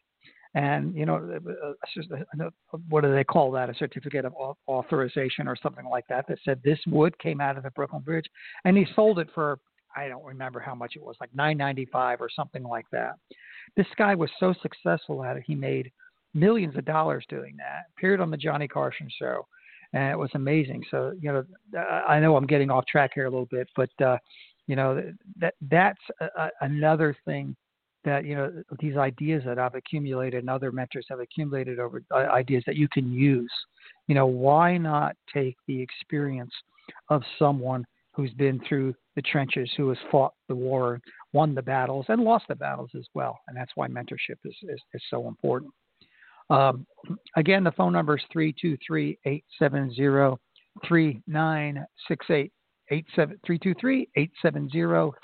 and 0.54 0.94
you 0.94 1.04
know 1.04 1.16
uh, 1.16 2.44
uh, 2.44 2.78
what 2.88 3.02
do 3.02 3.12
they 3.12 3.24
call 3.24 3.50
that? 3.52 3.70
A 3.70 3.74
certificate 3.74 4.24
of 4.24 4.56
authorization 4.68 5.48
or 5.48 5.56
something 5.60 5.84
like 5.84 6.06
that 6.08 6.26
that 6.28 6.38
said 6.44 6.60
this 6.64 6.78
wood 6.86 7.18
came 7.18 7.40
out 7.40 7.56
of 7.56 7.62
the 7.62 7.70
brooklyn 7.70 8.02
bridge 8.02 8.26
and 8.64 8.76
he 8.76 8.86
sold 8.94 9.18
it 9.18 9.28
for 9.34 9.58
i 9.96 10.08
don't 10.08 10.24
remember 10.24 10.60
how 10.60 10.74
much 10.74 10.94
it 10.96 11.02
was 11.02 11.16
like 11.20 11.34
995 11.34 12.20
or 12.20 12.28
something 12.34 12.62
like 12.62 12.86
that. 12.92 13.14
This 13.76 13.86
guy 13.96 14.14
was 14.14 14.30
so 14.38 14.54
successful 14.62 15.24
at 15.24 15.36
it 15.36 15.44
he 15.46 15.54
made 15.54 15.90
millions 16.34 16.76
of 16.76 16.84
dollars 16.84 17.24
doing 17.28 17.56
that 17.58 17.84
appeared 17.96 18.20
on 18.20 18.30
the 18.30 18.36
johnny 18.36 18.68
carson 18.68 19.08
show 19.18 19.46
and 19.92 20.10
it 20.10 20.18
was 20.18 20.30
amazing. 20.34 20.82
So 20.90 21.12
you 21.20 21.32
know 21.32 21.44
i 22.06 22.20
know 22.20 22.36
i'm 22.36 22.46
getting 22.46 22.70
off 22.70 22.86
track 22.86 23.10
here 23.14 23.26
a 23.26 23.30
little 23.30 23.46
bit 23.50 23.68
but 23.74 23.90
uh 24.04 24.18
you 24.66 24.76
know 24.76 25.02
that 25.40 25.54
that's 25.70 26.00
a, 26.20 26.26
a, 26.36 26.50
another 26.62 27.16
thing 27.24 27.56
that 28.04 28.24
you 28.24 28.34
know 28.34 28.62
these 28.80 28.96
ideas 28.96 29.42
that 29.46 29.58
I've 29.58 29.74
accumulated 29.74 30.40
and 30.40 30.50
other 30.50 30.72
mentors 30.72 31.06
have 31.08 31.20
accumulated 31.20 31.78
over 31.78 32.02
uh, 32.10 32.16
ideas 32.16 32.62
that 32.66 32.76
you 32.76 32.88
can 32.88 33.12
use. 33.12 33.52
You 34.06 34.14
know, 34.14 34.26
why 34.26 34.76
not 34.76 35.16
take 35.32 35.56
the 35.66 35.80
experience 35.80 36.52
of 37.08 37.22
someone 37.38 37.84
who's 38.12 38.32
been 38.34 38.60
through 38.68 38.94
the 39.16 39.22
trenches, 39.22 39.70
who 39.76 39.88
has 39.88 39.98
fought 40.10 40.34
the 40.48 40.54
war, 40.54 41.00
won 41.32 41.54
the 41.54 41.62
battles, 41.62 42.06
and 42.08 42.22
lost 42.22 42.44
the 42.48 42.54
battles 42.54 42.90
as 42.96 43.06
well. 43.14 43.38
And 43.48 43.56
that's 43.56 43.72
why 43.74 43.88
mentorship 43.88 44.38
is, 44.44 44.54
is, 44.62 44.80
is 44.92 45.02
so 45.10 45.26
important. 45.28 45.72
Um, 46.50 46.86
again, 47.36 47.64
the 47.64 47.72
phone 47.72 47.92
number 47.92 48.16
is 48.16 48.22
323 48.32 49.18
870 49.24 50.36
3968. 50.86 52.52
323 53.16 54.08
870 54.16 54.70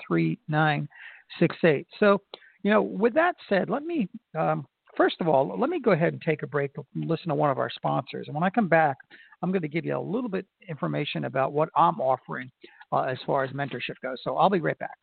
3968. 0.07 1.87
So, 1.99 2.21
you 2.63 2.71
know, 2.71 2.81
with 2.81 3.13
that 3.15 3.35
said, 3.49 3.69
let 3.69 3.83
me 3.83 4.09
um, 4.37 4.65
first 4.97 5.15
of 5.19 5.27
all 5.27 5.57
let 5.59 5.69
me 5.69 5.79
go 5.79 5.91
ahead 5.91 6.13
and 6.13 6.21
take 6.21 6.43
a 6.43 6.47
break, 6.47 6.71
listen 6.95 7.29
to 7.29 7.35
one 7.35 7.49
of 7.49 7.57
our 7.57 7.69
sponsors, 7.69 8.27
and 8.27 8.35
when 8.35 8.43
I 8.43 8.49
come 8.49 8.67
back, 8.67 8.97
I'm 9.41 9.51
going 9.51 9.61
to 9.63 9.67
give 9.67 9.85
you 9.85 9.97
a 9.97 9.99
little 9.99 10.29
bit 10.29 10.45
information 10.67 11.25
about 11.25 11.51
what 11.53 11.69
I'm 11.75 11.99
offering 11.99 12.51
uh, 12.91 13.01
as 13.01 13.17
far 13.25 13.43
as 13.43 13.51
mentorship 13.51 13.95
goes. 14.03 14.17
So 14.23 14.37
I'll 14.37 14.49
be 14.49 14.59
right 14.59 14.77
back. 14.77 14.97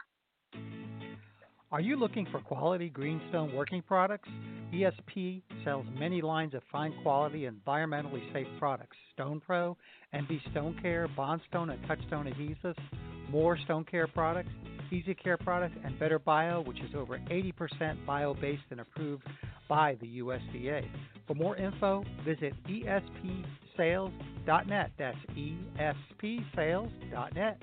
Are 1.70 1.80
you 1.80 1.96
looking 1.96 2.26
for 2.30 2.40
quality 2.40 2.88
greenstone 2.88 3.52
working 3.54 3.82
products? 3.82 4.28
ESP 4.72 5.42
sells 5.64 5.84
many 5.98 6.22
lines 6.22 6.54
of 6.54 6.62
fine 6.72 6.94
quality, 7.02 7.46
environmentally 7.46 8.32
safe 8.32 8.46
products. 8.58 8.96
Stone 9.12 9.42
Pro, 9.44 9.76
MB 10.14 10.50
Stone 10.50 10.78
Care, 10.80 11.08
Bondstone, 11.08 11.70
and 11.70 11.86
Touchstone 11.86 12.24
adhesives, 12.24 12.78
more 13.30 13.58
stone 13.64 13.84
care 13.84 14.06
products 14.06 14.48
Easy 14.90 15.14
Care 15.14 15.36
product, 15.36 15.76
and 15.84 15.98
Better 15.98 16.18
Bio, 16.18 16.62
which 16.62 16.80
is 16.80 16.94
over 16.94 17.18
80% 17.30 18.06
bio 18.06 18.34
based 18.34 18.62
and 18.70 18.80
approved 18.80 19.24
by 19.68 19.96
the 20.00 20.18
USDA. 20.20 20.86
For 21.26 21.34
more 21.34 21.56
info, 21.56 22.04
visit 22.24 22.54
espsales.net. 22.66 24.10
That's 24.98 25.18
espsales.net. 25.80 27.62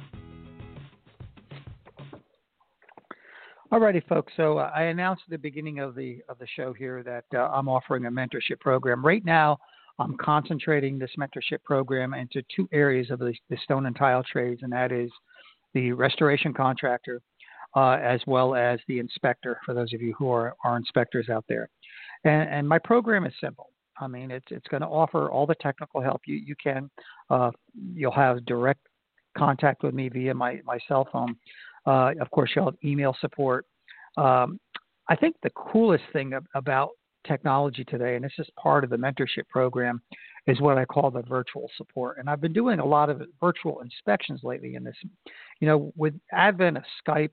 Alrighty, 3.71 4.07
folks. 4.07 4.31
So 4.37 4.59
uh, 4.59 4.71
I 4.75 4.83
announced 4.83 5.23
at 5.25 5.31
the 5.31 5.37
beginning 5.37 5.79
of 5.79 5.95
the 5.95 6.19
of 6.29 6.37
the 6.37 6.45
show 6.55 6.71
here 6.71 7.01
that 7.03 7.25
uh, 7.33 7.49
I'm 7.51 7.67
offering 7.67 8.05
a 8.05 8.11
mentorship 8.11 8.59
program. 8.59 9.03
Right 9.03 9.25
now, 9.25 9.57
I'm 9.97 10.15
concentrating 10.17 10.99
this 10.99 11.09
mentorship 11.19 11.63
program 11.63 12.13
into 12.13 12.43
two 12.55 12.69
areas 12.71 13.09
of 13.09 13.19
the, 13.19 13.33
the 13.49 13.57
stone 13.63 13.87
and 13.87 13.95
tile 13.95 14.23
trades, 14.23 14.61
and 14.63 14.71
that 14.71 14.91
is 14.91 15.09
the 15.75 15.91
restoration 15.91 16.53
contractor, 16.53 17.21
uh, 17.75 17.97
as 18.01 18.19
well 18.25 18.55
as 18.55 18.79
the 18.87 18.97
inspector, 18.97 19.59
for 19.63 19.75
those 19.75 19.93
of 19.93 20.01
you 20.01 20.15
who 20.17 20.31
are, 20.31 20.55
are 20.63 20.77
inspectors 20.77 21.29
out 21.29 21.45
there. 21.47 21.69
And, 22.23 22.49
and 22.49 22.67
my 22.67 22.79
program 22.79 23.25
is 23.25 23.33
simple. 23.39 23.69
I 24.01 24.07
mean, 24.07 24.31
it's, 24.31 24.47
it's 24.49 24.67
going 24.67 24.81
to 24.81 24.87
offer 24.87 25.29
all 25.29 25.45
the 25.45 25.55
technical 25.55 26.01
help 26.01 26.21
you, 26.25 26.35
you 26.35 26.55
can. 26.61 26.89
Uh, 27.29 27.51
you'll 27.93 28.11
have 28.11 28.43
direct 28.45 28.79
contact 29.37 29.83
with 29.83 29.93
me 29.93 30.09
via 30.09 30.33
my, 30.33 30.59
my 30.65 30.79
cell 30.87 31.07
phone. 31.11 31.35
Uh, 31.85 32.11
of 32.19 32.31
course, 32.31 32.49
you'll 32.55 32.65
have 32.65 32.75
email 32.83 33.15
support. 33.21 33.65
Um, 34.17 34.59
I 35.07 35.15
think 35.15 35.35
the 35.43 35.51
coolest 35.51 36.03
thing 36.13 36.33
about 36.55 36.89
technology 37.27 37.83
today, 37.83 38.15
and 38.15 38.23
this 38.23 38.33
is 38.39 38.47
part 38.61 38.83
of 38.83 38.89
the 38.89 38.95
mentorship 38.95 39.47
program, 39.49 40.01
is 40.47 40.61
what 40.61 40.77
I 40.77 40.85
call 40.85 41.09
the 41.11 41.23
virtual 41.23 41.69
support. 41.75 42.17
And 42.17 42.29
I've 42.29 42.41
been 42.41 42.53
doing 42.53 42.79
a 42.79 42.85
lot 42.85 43.09
of 43.09 43.21
virtual 43.39 43.81
inspections 43.81 44.41
lately 44.43 44.75
in 44.75 44.83
this. 44.83 44.95
You 45.59 45.67
know, 45.67 45.91
with 45.95 46.13
advent 46.31 46.77
of 46.77 46.83
Skype, 47.05 47.31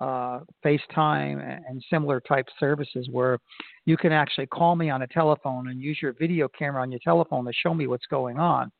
uh, 0.00 0.40
FaceTime, 0.64 1.62
and 1.68 1.84
similar 1.88 2.20
type 2.20 2.46
services 2.60 3.08
where 3.10 3.38
you 3.84 3.96
can 3.96 4.12
actually 4.12 4.46
call 4.46 4.76
me 4.76 4.90
on 4.90 5.02
a 5.02 5.06
telephone 5.06 5.68
and 5.68 5.80
use 5.80 5.98
your 6.00 6.12
video 6.12 6.48
camera 6.48 6.82
on 6.82 6.90
your 6.90 7.00
telephone 7.04 7.44
to 7.44 7.52
show 7.52 7.72
me 7.72 7.86
what's 7.86 8.06
going 8.06 8.38
on. 8.38 8.70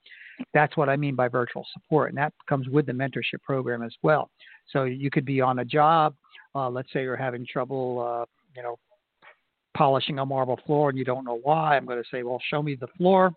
That's 0.52 0.76
what 0.76 0.90
I 0.90 0.96
mean 0.96 1.14
by 1.14 1.28
virtual 1.28 1.66
support, 1.72 2.10
and 2.10 2.18
that 2.18 2.34
comes 2.46 2.68
with 2.68 2.84
the 2.84 2.92
mentorship 2.92 3.42
program 3.42 3.82
as 3.82 3.94
well. 4.02 4.30
So 4.70 4.84
you 4.84 5.10
could 5.10 5.24
be 5.24 5.40
on 5.40 5.60
a 5.60 5.64
job, 5.64 6.14
Uh, 6.54 6.70
let's 6.70 6.90
say 6.92 7.02
you're 7.02 7.16
having 7.16 7.44
trouble, 7.46 8.00
uh, 8.00 8.24
you 8.56 8.62
know, 8.62 8.78
polishing 9.76 10.18
a 10.18 10.24
marble 10.24 10.58
floor 10.64 10.88
and 10.88 10.98
you 10.98 11.04
don't 11.04 11.24
know 11.24 11.38
why. 11.42 11.76
I'm 11.76 11.84
going 11.84 12.02
to 12.02 12.08
say, 12.10 12.22
well, 12.22 12.40
show 12.48 12.62
me 12.62 12.76
the 12.76 12.86
floor. 12.96 13.32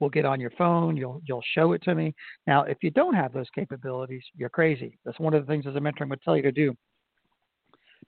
We'll 0.00 0.10
get 0.10 0.24
on 0.24 0.40
your 0.40 0.50
phone. 0.50 0.96
You'll 0.96 1.20
you'll 1.26 1.44
show 1.54 1.72
it 1.72 1.82
to 1.82 1.94
me. 1.94 2.14
Now, 2.46 2.62
if 2.62 2.78
you 2.82 2.90
don't 2.90 3.14
have 3.14 3.32
those 3.32 3.48
capabilities, 3.54 4.22
you're 4.36 4.48
crazy. 4.48 4.98
That's 5.04 5.20
one 5.20 5.34
of 5.34 5.46
the 5.46 5.52
things 5.52 5.66
as 5.66 5.76
a 5.76 5.80
mentor 5.80 6.06
to 6.06 6.16
tell 6.24 6.36
you 6.36 6.42
to 6.42 6.52
do. 6.52 6.74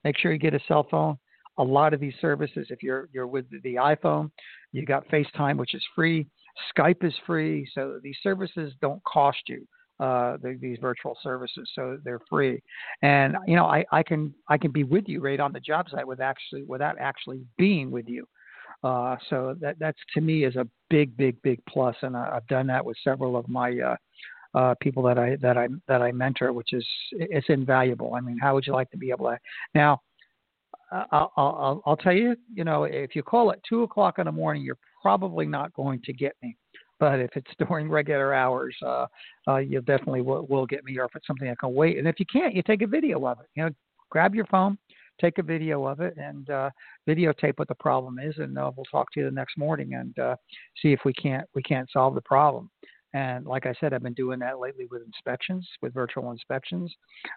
Make 0.04 0.18
sure 0.18 0.32
you 0.32 0.38
get 0.38 0.54
a 0.54 0.60
cell 0.66 0.86
phone. 0.90 1.18
A 1.58 1.62
lot 1.62 1.92
of 1.92 2.00
these 2.00 2.14
services, 2.20 2.68
if 2.70 2.82
you're 2.82 3.08
you're 3.12 3.26
with 3.26 3.44
the 3.62 3.74
iPhone, 3.74 4.30
you 4.72 4.86
got 4.86 5.06
FaceTime, 5.08 5.58
which 5.58 5.74
is 5.74 5.84
free. 5.94 6.26
Skype 6.74 7.04
is 7.04 7.14
free, 7.26 7.68
so 7.74 8.00
these 8.02 8.16
services 8.22 8.72
don't 8.80 9.02
cost 9.04 9.40
you. 9.48 9.66
Uh, 10.00 10.36
the, 10.42 10.58
these 10.60 10.78
virtual 10.80 11.16
services, 11.22 11.70
so 11.74 11.96
they're 12.02 12.18
free. 12.28 12.60
And 13.02 13.36
you 13.46 13.54
know, 13.54 13.66
I, 13.66 13.84
I 13.92 14.02
can 14.02 14.34
I 14.48 14.56
can 14.56 14.72
be 14.72 14.82
with 14.82 15.04
you 15.06 15.20
right 15.20 15.38
on 15.38 15.52
the 15.52 15.60
job 15.60 15.86
site 15.90 16.06
with 16.06 16.20
actually 16.20 16.64
without 16.64 16.96
actually 16.98 17.42
being 17.56 17.90
with 17.90 18.08
you. 18.08 18.26
Uh, 18.82 19.16
so 19.30 19.56
that 19.60 19.76
that's 19.78 19.98
to 20.14 20.20
me 20.20 20.44
is 20.44 20.56
a 20.56 20.66
big, 20.90 21.16
big, 21.16 21.40
big 21.42 21.60
plus, 21.68 21.94
and 22.02 22.16
I, 22.16 22.32
I've 22.34 22.46
done 22.48 22.66
that 22.66 22.84
with 22.84 22.96
several 23.04 23.36
of 23.36 23.48
my 23.48 23.78
uh, 23.78 23.96
uh, 24.54 24.74
people 24.80 25.02
that 25.04 25.18
I 25.18 25.36
that 25.40 25.56
I 25.56 25.68
that 25.88 26.02
I 26.02 26.12
mentor, 26.12 26.52
which 26.52 26.72
is 26.72 26.86
it's 27.12 27.46
invaluable. 27.48 28.14
I 28.14 28.20
mean, 28.20 28.38
how 28.38 28.54
would 28.54 28.66
you 28.66 28.72
like 28.72 28.90
to 28.90 28.98
be 28.98 29.10
able 29.10 29.26
to 29.26 29.38
now? 29.74 30.00
I'll, 31.10 31.32
I'll, 31.38 31.82
I'll 31.86 31.96
tell 31.96 32.12
you, 32.12 32.36
you 32.52 32.64
know, 32.64 32.84
if 32.84 33.16
you 33.16 33.22
call 33.22 33.50
at 33.50 33.64
two 33.66 33.82
o'clock 33.82 34.18
in 34.18 34.26
the 34.26 34.32
morning, 34.32 34.62
you're 34.62 34.76
probably 35.00 35.46
not 35.46 35.72
going 35.72 36.02
to 36.02 36.12
get 36.12 36.34
me. 36.42 36.54
But 37.00 37.18
if 37.18 37.30
it's 37.34 37.50
during 37.66 37.88
regular 37.88 38.34
hours, 38.34 38.76
uh, 38.84 39.06
uh, 39.48 39.56
you 39.56 39.80
definitely 39.80 40.20
will, 40.20 40.46
will 40.46 40.66
get 40.66 40.84
me. 40.84 40.98
Or 40.98 41.04
if 41.06 41.12
it's 41.14 41.26
something 41.26 41.48
I 41.48 41.54
can 41.58 41.74
wait, 41.74 41.98
and 41.98 42.06
if 42.06 42.20
you 42.20 42.26
can't, 42.30 42.54
you 42.54 42.62
take 42.62 42.82
a 42.82 42.86
video 42.86 43.26
of 43.26 43.40
it. 43.40 43.46
You 43.54 43.64
know, 43.64 43.70
grab 44.10 44.34
your 44.34 44.46
phone, 44.46 44.76
take 45.22 45.38
a 45.38 45.42
video 45.42 45.86
of 45.86 46.00
it, 46.00 46.14
and 46.16 46.50
uh, 46.50 46.70
videotape 47.08 47.54
what 47.56 47.68
the 47.68 47.74
problem 47.76 48.18
is, 48.18 48.34
and 48.38 48.58
uh, 48.58 48.70
we'll 48.76 48.84
talk 48.86 49.10
to 49.12 49.20
you 49.20 49.26
the 49.26 49.32
next 49.32 49.56
morning 49.56 49.94
and 49.94 50.18
uh, 50.18 50.36
see 50.80 50.92
if 50.92 51.00
we 51.04 51.12
can't 51.12 51.46
we 51.54 51.62
can't 51.62 51.90
solve 51.90 52.14
the 52.14 52.22
problem. 52.22 52.70
And 53.14 53.44
like 53.46 53.66
I 53.66 53.74
said, 53.78 53.92
I've 53.92 54.02
been 54.02 54.14
doing 54.14 54.38
that 54.38 54.58
lately 54.58 54.86
with 54.90 55.02
inspections, 55.04 55.68
with 55.82 55.92
virtual 55.92 56.30
inspections, 56.30 56.90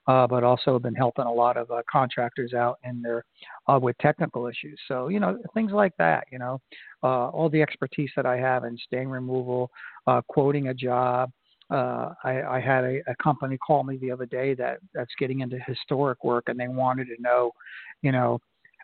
uh, 0.08 0.26
but 0.26 0.44
also 0.44 0.80
been 0.80 0.96
helping 0.96 1.26
a 1.26 1.32
lot 1.32 1.58
of 1.58 1.70
uh, 1.70 1.82
contractors 1.92 2.54
out 2.54 2.78
in 2.86 3.02
their 3.02 3.26
uh, 3.68 3.78
with 3.82 3.98
technical 3.98 4.48
issues. 4.48 4.80
So 4.88 5.10
you 5.10 5.20
know 5.20 5.38
things 5.54 5.72
like 5.72 5.94
that. 5.98 6.26
You 6.32 6.40
know, 6.40 6.62
uh, 7.04 7.30
all 7.30 7.50
the 7.50 7.62
expertise 7.62 8.10
that 8.16 8.26
I 8.26 8.38
have 8.38 8.64
in 8.64 8.78
stain 8.78 9.08
removal, 9.08 9.70
uh, 10.08 10.22
quoting 10.28 10.70
a 10.70 10.74
job. 10.74 11.32
Uh, 11.70 12.14
I, 12.24 12.42
I 12.44 12.60
had 12.60 12.84
a, 12.84 13.00
a 13.08 13.16
company 13.22 13.58
call 13.58 13.84
me 13.84 13.98
the 13.98 14.12
other 14.12 14.26
day 14.26 14.54
that 14.56 14.78
that's 14.94 15.12
getting 15.20 15.40
into 15.40 15.58
historic 15.66 16.24
work, 16.24 16.46
and 16.48 16.60
they 16.60 16.68
wanted 16.68 17.06
to 17.06 17.22
know, 17.22 17.52
you 18.02 18.12
know, 18.12 18.40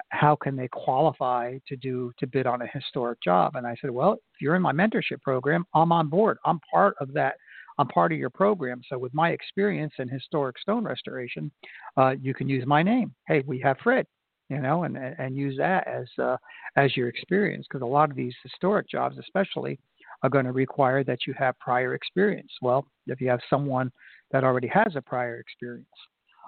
how 0.10 0.36
can 0.36 0.56
they 0.56 0.68
qualify 0.68 1.58
to 1.68 1.76
do 1.76 2.12
to 2.18 2.28
bid 2.28 2.48
on 2.48 2.62
a 2.62 2.68
historic 2.68 3.22
job? 3.22 3.56
And 3.56 3.68
I 3.68 3.76
said, 3.82 3.92
well, 3.92 4.14
if 4.14 4.42
you're 4.42 4.56
in 4.56 4.62
my 4.62 4.72
mentorship 4.72 5.22
program, 5.22 5.66
I'm 5.74 5.92
on 5.92 6.08
board. 6.08 6.38
I'm 6.46 6.60
part 6.72 6.96
of 7.00 7.14
that. 7.14 7.36
I'm 7.78 7.88
part 7.88 8.12
of 8.12 8.18
your 8.18 8.30
program. 8.30 8.82
So 8.90 8.98
with 8.98 9.14
my 9.14 9.30
experience 9.30 9.94
in 10.00 10.10
historic 10.10 10.60
stone 10.60 10.84
restoration, 10.84 11.52
uh, 11.98 12.16
you 12.22 12.34
can 12.34 12.50
use 12.50 12.66
my 12.66 12.84
name. 12.84 13.14
Hey, 13.28 13.44
we 13.46 13.60
have 13.60 13.78
Fred, 13.84 14.06
you 14.50 14.60
know, 14.60 14.84
and 14.84 14.98
and 14.98 15.36
use 15.36 15.58
that 15.58 15.88
as 15.88 16.08
uh, 16.22 16.38
as 16.76 16.96
your 16.98 17.08
experience 17.08 17.66
because 17.70 17.82
a 17.82 17.86
lot 17.86 18.10
of 18.10 18.16
these 18.16 18.36
historic 18.44 18.90
jobs, 18.90 19.18
especially, 19.18 19.80
are 20.24 20.30
going 20.30 20.46
to 20.46 20.52
require 20.52 21.04
that 21.04 21.20
you 21.26 21.34
have 21.38 21.58
prior 21.60 21.94
experience. 21.94 22.52
Well, 22.62 22.86
if 23.08 23.22
you 23.22 23.30
have 23.30 23.40
someone 23.50 23.92
that 24.32 24.44
already 24.44 24.68
has 24.68 24.96
a 24.96 25.02
prior 25.02 25.40
experience, 25.40 25.88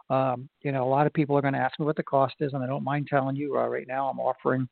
um, 0.10 0.50
you 0.62 0.72
know, 0.72 0.84
a 0.84 0.90
lot 0.90 1.08
of 1.08 1.14
people 1.14 1.38
are 1.38 1.42
going 1.42 1.54
to 1.54 1.60
ask 1.60 1.80
me 1.80 1.86
what 1.86 1.96
the 1.96 2.04
cost 2.04 2.36
is, 2.40 2.54
and 2.54 2.64
I 2.64 2.68
don't 2.68 2.84
mind 2.84 3.08
telling 3.10 3.36
you 3.36 3.58
uh, 3.58 3.68
right 3.68 3.88
now 3.88 4.10
I'm 4.10 4.20
offering 4.20 4.68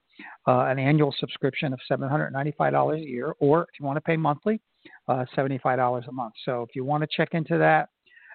uh, 0.48 0.66
an 0.66 0.78
annual 0.78 1.14
subscription 1.20 1.74
of 1.74 1.80
$795 1.90 2.96
a 2.96 3.00
year, 3.00 3.34
or 3.40 3.64
if 3.64 3.80
you 3.80 3.86
want 3.86 3.98
to 3.98 4.02
pay 4.02 4.18
monthly, 4.18 4.60
uh, 5.08 5.26
$75 5.36 6.08
a 6.08 6.12
month. 6.12 6.34
So 6.46 6.64
if 6.64 6.76
you 6.76 6.84
want 6.84 7.02
to 7.04 7.08
check 7.16 7.30
into 7.32 7.58
that 7.58 7.90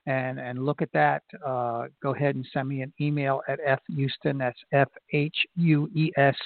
and, 0.07 0.40
and 0.40 0.64
look 0.64 0.81
at 0.81 0.90
that, 0.94 1.22
uh, 1.46 1.87
go 2.02 2.14
ahead 2.14 2.35
and 2.35 2.46
send 2.52 2.68
me 2.68 2.81
an 2.81 2.92
email 3.00 3.42
at 3.46 3.61
fhueston, 3.90 4.38
that's 4.38 4.59
F 4.72 4.88
H 5.12 5.37
U 5.57 5.90
E 5.94 6.11
S 6.16 6.37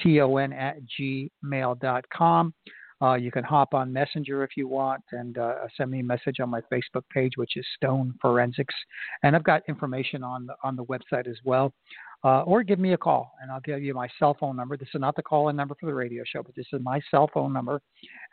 T 0.00 0.20
O 0.20 0.36
N, 0.36 0.52
at 0.52 0.76
gmail.com. 1.00 2.54
Uh, 3.02 3.14
you 3.14 3.30
can 3.30 3.44
hop 3.44 3.74
on 3.74 3.92
Messenger 3.92 4.42
if 4.42 4.50
you 4.56 4.66
want 4.68 5.02
and 5.12 5.36
uh, 5.38 5.54
send 5.76 5.90
me 5.90 6.00
a 6.00 6.04
message 6.04 6.40
on 6.40 6.48
my 6.48 6.62
Facebook 6.72 7.02
page, 7.12 7.32
which 7.36 7.56
is 7.56 7.66
Stone 7.76 8.14
Forensics. 8.22 8.74
And 9.22 9.36
I've 9.36 9.44
got 9.44 9.62
information 9.68 10.22
on 10.22 10.46
the, 10.46 10.54
on 10.62 10.76
the 10.76 10.84
website 10.84 11.26
as 11.26 11.36
well. 11.44 11.72
Uh, 12.24 12.42
or 12.42 12.62
give 12.62 12.78
me 12.78 12.94
a 12.94 12.96
call, 12.96 13.32
and 13.40 13.52
I'll 13.52 13.60
give 13.60 13.82
you 13.82 13.92
my 13.92 14.08
cell 14.18 14.34
phone 14.40 14.56
number. 14.56 14.76
This 14.76 14.88
is 14.94 15.00
not 15.00 15.14
the 15.14 15.22
call-in 15.22 15.54
number 15.54 15.76
for 15.78 15.86
the 15.86 15.94
radio 15.94 16.24
show, 16.26 16.42
but 16.42 16.56
this 16.56 16.66
is 16.72 16.80
my 16.82 17.00
cell 17.10 17.30
phone 17.32 17.52
number, 17.52 17.80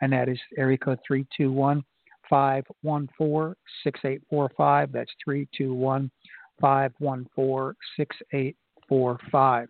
and 0.00 0.12
that 0.12 0.28
is 0.28 0.38
area 0.56 0.78
code 0.78 0.98
three 1.06 1.26
two 1.36 1.52
one 1.52 1.84
five 2.28 2.64
one 2.80 3.08
four 3.16 3.56
six 3.84 4.00
eight 4.04 4.22
four 4.30 4.50
five. 4.56 4.90
That's 4.90 5.12
three 5.22 5.46
two 5.56 5.74
one 5.74 6.10
five 6.60 6.92
one 6.98 7.28
four 7.36 7.76
six 7.96 8.16
eight 8.32 8.56
four 8.88 9.18
five. 9.30 9.68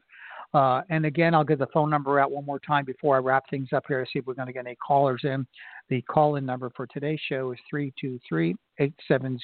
Uh, 0.54 0.82
and 0.88 1.04
again, 1.04 1.34
I'll 1.34 1.44
give 1.44 1.58
the 1.58 1.66
phone 1.74 1.90
number 1.90 2.20
out 2.20 2.30
one 2.30 2.46
more 2.46 2.60
time 2.60 2.84
before 2.84 3.16
I 3.16 3.18
wrap 3.18 3.44
things 3.50 3.68
up 3.72 3.84
here 3.88 4.02
to 4.04 4.10
see 4.10 4.20
if 4.20 4.26
we're 4.26 4.34
going 4.34 4.46
to 4.46 4.52
get 4.52 4.66
any 4.66 4.76
callers 4.76 5.22
in. 5.24 5.46
The 5.88 6.00
call 6.02 6.36
in 6.36 6.46
number 6.46 6.70
for 6.76 6.86
today's 6.86 7.18
show 7.28 7.52
is 7.52 7.58
323 7.68 8.54
870 8.78 9.38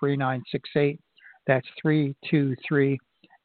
3968. 0.00 1.00
That's 1.46 1.66
323 1.80 2.98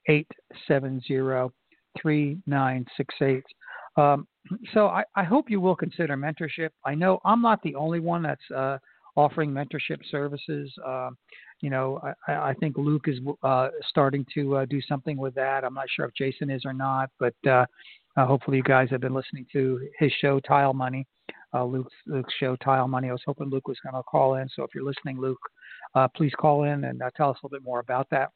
870 0.08 1.54
3968. 2.02 3.44
Um, 3.98 4.28
so 4.74 4.88
I, 4.88 5.04
I, 5.16 5.24
hope 5.24 5.50
you 5.50 5.62
will 5.62 5.76
consider 5.76 6.18
mentorship. 6.18 6.70
I 6.86 6.94
know 6.96 7.20
I'm 7.24 7.42
not 7.42 7.62
the 7.64 7.76
only 7.76 8.02
one 8.02 8.22
that's 8.22 8.52
uh, 8.54 8.78
offering 9.16 9.52
mentorship 9.52 10.00
services. 10.12 10.72
Uh, 10.86 11.12
you 11.62 11.70
know, 11.70 12.00
I, 12.28 12.34
I 12.34 12.54
think 12.60 12.78
Luke 12.78 13.06
is 13.08 13.20
uh, 13.44 13.70
starting 13.90 14.26
to 14.34 14.58
uh, 14.58 14.66
do 14.66 14.82
something 14.82 15.18
with 15.18 15.34
that. 15.36 15.64
I'm 15.64 15.74
not 15.74 15.88
sure 15.90 16.06
if 16.06 16.14
Jason 16.14 16.50
is 16.50 16.64
or 16.66 16.74
not, 16.74 17.10
but 17.20 17.36
uh, 17.48 17.66
uh, 18.18 18.26
hopefully 18.26 18.58
you 18.58 18.64
guys 18.64 18.90
have 18.92 19.02
been 19.02 19.14
listening 19.14 19.46
to 19.54 19.88
his 19.98 20.12
show, 20.22 20.40
Tile 20.42 20.74
Money, 20.74 21.06
uh, 21.54 21.64
Luke's, 21.64 21.94
Luke's 22.06 22.34
show, 22.40 22.56
Tile 22.58 22.88
Money. 22.88 23.10
I 23.10 23.14
was 23.14 23.22
hoping 23.26 23.50
Luke 23.50 23.68
was 23.68 23.78
going 23.84 23.96
to 23.96 24.04
call 24.04 24.36
in. 24.36 24.48
So 24.56 24.64
if 24.64 24.72
you're 24.76 24.84
listening, 24.84 25.20
Luke, 25.20 25.40
uh, 25.96 26.08
please 26.16 26.34
call 26.38 26.64
in 26.64 26.86
and 26.86 27.02
uh, 27.02 27.10
tell 27.16 27.30
us 27.30 27.38
a 27.42 27.46
little 27.46 27.58
bit 27.58 27.64
more 27.66 27.80
about 27.80 28.08
that. 28.12 28.30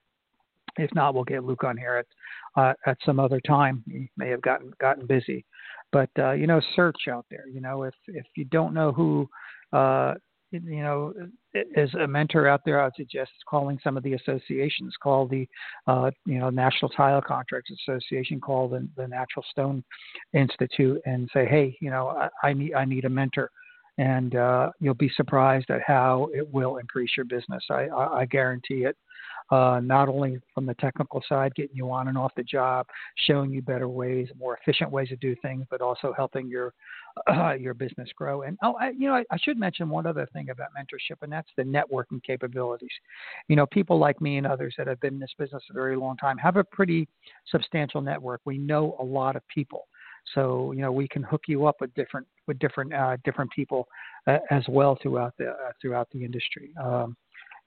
If 0.77 0.93
not, 0.93 1.13
we'll 1.13 1.23
get 1.23 1.43
Luke 1.43 1.63
on 1.63 1.77
here 1.77 1.95
at 1.95 2.61
uh, 2.61 2.73
at 2.85 2.97
some 3.05 3.19
other 3.19 3.41
time. 3.41 3.83
He 3.87 4.09
may 4.17 4.29
have 4.29 4.41
gotten 4.41 4.71
gotten 4.79 5.05
busy, 5.07 5.43
but 5.91 6.09
uh, 6.17 6.31
you 6.31 6.47
know, 6.47 6.61
search 6.75 7.07
out 7.09 7.25
there. 7.29 7.47
You 7.51 7.59
know, 7.59 7.83
if 7.83 7.95
if 8.07 8.25
you 8.37 8.45
don't 8.45 8.73
know 8.73 8.91
who 8.91 9.27
uh, 9.73 10.13
you 10.51 10.81
know, 10.81 11.13
as 11.75 11.93
a 11.95 12.07
mentor 12.07 12.47
out 12.47 12.61
there, 12.65 12.81
I 12.81 12.85
would 12.85 12.95
suggest 12.95 13.31
calling 13.47 13.79
some 13.83 13.97
of 13.97 14.03
the 14.03 14.13
associations. 14.13 14.93
Call 15.01 15.27
the, 15.27 15.47
uh, 15.87 16.11
you 16.25 16.39
know, 16.39 16.49
National 16.49 16.89
Tile 16.89 17.21
Contractors 17.21 17.79
Association. 17.87 18.39
Call 18.39 18.67
the, 18.67 18.87
the 18.97 19.07
Natural 19.07 19.45
Stone 19.51 19.83
Institute 20.33 21.01
and 21.05 21.29
say, 21.33 21.45
hey, 21.45 21.77
you 21.81 21.89
know, 21.89 22.09
I, 22.09 22.29
I 22.47 22.53
need 22.53 22.73
I 22.73 22.85
need 22.85 23.05
a 23.05 23.09
mentor, 23.09 23.51
and 23.97 24.35
uh, 24.35 24.71
you'll 24.79 24.93
be 24.93 25.11
surprised 25.15 25.69
at 25.69 25.81
how 25.85 26.29
it 26.33 26.51
will 26.51 26.77
increase 26.77 27.11
your 27.15 27.25
business. 27.25 27.63
I, 27.69 27.87
I, 27.87 28.19
I 28.21 28.25
guarantee 28.25 28.85
it 28.85 28.95
uh, 29.51 29.79
not 29.83 30.09
only 30.09 30.39
from 30.53 30.65
the 30.65 30.75
technical 30.75 31.23
side, 31.27 31.53
getting 31.55 31.75
you 31.75 31.91
on 31.91 32.07
and 32.07 32.17
off 32.17 32.31
the 32.35 32.43
job, 32.43 32.85
showing 33.27 33.51
you 33.51 33.61
better 33.61 33.89
ways, 33.89 34.27
more 34.37 34.57
efficient 34.57 34.91
ways 34.91 35.09
to 35.09 35.15
do 35.17 35.35
things, 35.41 35.65
but 35.69 35.81
also 35.81 36.13
helping 36.15 36.47
your 36.47 36.73
uh, 37.27 37.53
your 37.59 37.73
business 37.73 38.09
grow. 38.15 38.43
And 38.43 38.57
oh, 38.63 38.75
I, 38.79 38.89
you 38.89 39.07
know, 39.07 39.15
I, 39.15 39.23
I 39.31 39.37
should 39.37 39.57
mention 39.57 39.89
one 39.89 40.05
other 40.05 40.27
thing 40.33 40.49
about 40.49 40.69
mentorship, 40.77 41.17
and 41.21 41.31
that's 41.31 41.49
the 41.57 41.63
networking 41.63 42.23
capabilities. 42.23 42.89
You 43.47 43.55
know, 43.55 43.65
people 43.67 43.99
like 43.99 44.21
me 44.21 44.37
and 44.37 44.47
others 44.47 44.75
that 44.77 44.87
have 44.87 44.99
been 44.99 45.15
in 45.15 45.19
this 45.19 45.33
business 45.37 45.63
a 45.69 45.73
very 45.73 45.95
long 45.95 46.17
time 46.17 46.37
have 46.37 46.57
a 46.57 46.63
pretty 46.63 47.07
substantial 47.47 48.01
network. 48.01 48.41
We 48.45 48.57
know 48.57 48.95
a 48.99 49.03
lot 49.03 49.35
of 49.35 49.47
people 49.47 49.87
so 50.35 50.73
you 50.73 50.81
know 50.81 50.91
we 50.91 51.07
can 51.07 51.23
hook 51.23 51.43
you 51.47 51.65
up 51.65 51.77
with 51.79 51.93
different 51.95 52.27
with 52.47 52.59
different 52.59 52.93
uh, 52.93 53.17
different 53.23 53.51
people 53.51 53.87
uh, 54.27 54.37
as 54.51 54.63
well 54.67 54.97
throughout 55.01 55.33
the 55.37 55.49
uh, 55.49 55.71
throughout 55.81 56.07
the 56.11 56.23
industry. 56.23 56.71
Um, 56.81 57.15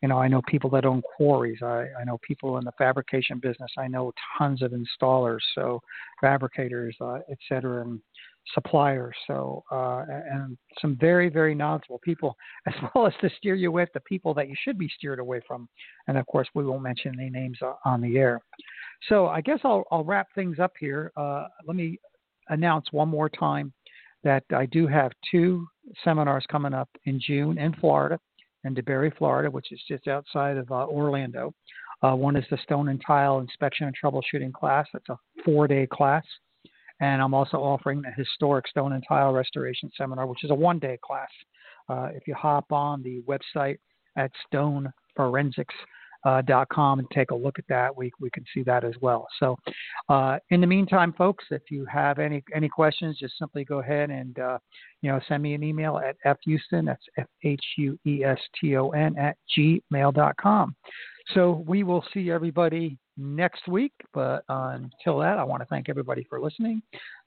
you 0.03 0.09
know, 0.09 0.19
I 0.19 0.27
know 0.27 0.43
people 0.49 0.69
that 0.71 0.85
own 0.85 1.01
quarries. 1.01 1.62
I, 1.62 1.87
I 2.01 2.05
know 2.05 2.19
people 2.27 2.59
in 2.59 2.65
the 2.65 2.73
fabrication 2.77 3.38
business. 3.38 3.71
I 3.79 3.87
know 3.87 4.12
tons 4.37 4.61
of 4.61 4.73
installers, 4.73 5.38
so 5.55 5.81
fabricators, 6.21 6.97
uh, 7.01 7.21
et 7.31 7.38
cetera, 7.49 7.83
and 7.83 8.01
suppliers. 8.55 9.14
So, 9.26 9.62
uh, 9.70 10.05
and 10.09 10.57
some 10.81 10.96
very, 11.00 11.28
very 11.28 11.55
knowledgeable 11.55 12.00
people, 12.05 12.37
as 12.66 12.74
well 12.94 13.07
as 13.07 13.12
to 13.20 13.31
steer 13.38 13.55
you 13.55 13.72
with 13.72 13.88
the 13.94 14.00
people 14.00 14.35
that 14.35 14.48
you 14.48 14.55
should 14.62 14.78
be 14.78 14.90
steered 14.96 15.18
away 15.18 15.40
from. 15.46 15.68
And 16.09 16.18
of 16.18 16.26
course, 16.26 16.48
we 16.55 16.64
won't 16.64 16.83
mention 16.83 17.14
any 17.18 17.31
names 17.31 17.59
on 17.85 18.00
the 18.00 18.18
air. 18.18 18.40
So, 19.09 19.26
I 19.26 19.40
guess 19.40 19.61
I'll, 19.64 19.85
I'll 19.90 20.05
wrap 20.05 20.28
things 20.35 20.59
up 20.59 20.72
here. 20.78 21.12
Uh, 21.16 21.46
let 21.66 21.76
me 21.76 21.98
announce 22.48 22.87
one 22.92 23.09
more 23.09 23.28
time 23.28 23.72
that 24.24 24.44
I 24.55 24.66
do 24.66 24.87
have 24.87 25.12
two 25.31 25.66
seminars 26.05 26.44
coming 26.50 26.74
up 26.74 26.88
in 27.05 27.20
June 27.20 27.59
in 27.59 27.74
Florida 27.74 28.18
in 28.64 28.74
DeBary, 28.74 29.16
Florida, 29.16 29.50
which 29.50 29.72
is 29.72 29.81
just 29.88 30.07
outside 30.09 30.57
of 30.57 30.70
uh, 30.70 30.87
Orlando. 30.87 31.52
Uh, 32.02 32.14
one 32.14 32.37
is 32.37 32.44
the 32.50 32.59
stone 32.62 32.88
and 32.88 33.02
tile 33.07 33.38
inspection 33.38 33.87
and 33.87 33.96
troubleshooting 33.96 34.52
class. 34.52 34.87
That's 34.92 35.09
a 35.09 35.16
four 35.44 35.68
day 35.68 35.87
class. 35.87 36.24
And 37.03 37.21
I'm 37.21 37.35
also 37.35 37.59
offering 37.59 38.01
the 38.01 38.12
historic 38.17 38.67
stone 38.69 38.93
and 38.93 39.05
tile 39.07 39.33
restoration 39.33 39.91
seminar, 39.99 40.27
which 40.27 40.45
is 40.45 40.51
a 40.51 40.55
one 40.55 40.79
day 40.79 40.99
class. 41.05 41.29
Uh, 41.88 42.09
if 42.15 42.29
you 42.29 42.35
hop 42.35 42.71
on 42.71 43.03
the 43.03 43.23
website 43.23 43.79
at 44.17 44.31
stoneforensics.com 44.55 45.69
uh, 46.25 47.03
and 47.03 47.11
take 47.12 47.33
a 47.33 47.35
look 47.35 47.59
at 47.59 47.67
that, 47.69 47.95
we, 47.97 48.12
we 48.21 48.31
can 48.31 48.45
see 48.55 48.62
that 48.62 48.85
as 48.85 48.95
well. 49.01 49.27
So, 49.41 49.57
uh, 50.09 50.38
in 50.51 50.61
the 50.61 50.67
meantime, 50.69 51.12
folks, 51.19 51.45
if 51.51 51.62
you 51.73 51.85
have 51.87 52.21
any 52.21 52.45
any 52.55 52.69
questions, 52.69 53.19
just 53.19 53.37
simply 53.37 53.65
go 53.65 53.81
ahead 53.81 54.11
and 54.11 54.38
uh, 54.38 54.59
you 55.01 55.11
know 55.11 55.19
send 55.27 55.43
me 55.43 55.55
an 55.55 55.65
email 55.65 55.99
at 55.99 56.17
fhueston, 56.47 56.87
that's 56.87 57.03
F 57.19 57.27
H 57.43 57.65
U 57.79 57.99
E 58.07 58.23
S 58.23 58.38
T 58.61 58.77
O 58.77 58.91
N 58.91 59.19
at 59.19 59.37
gmail.com. 59.59 60.77
So 61.35 61.65
we 61.67 61.83
will 61.83 62.05
see 62.15 62.31
everybody 62.31 62.97
next 63.16 63.68
week. 63.68 63.92
But 64.12 64.44
until 64.48 65.18
that, 65.18 65.38
I 65.38 65.44
want 65.44 65.62
to 65.62 65.66
thank 65.66 65.88
everybody 65.88 66.25
for 66.29 66.40
listening. 66.40 66.83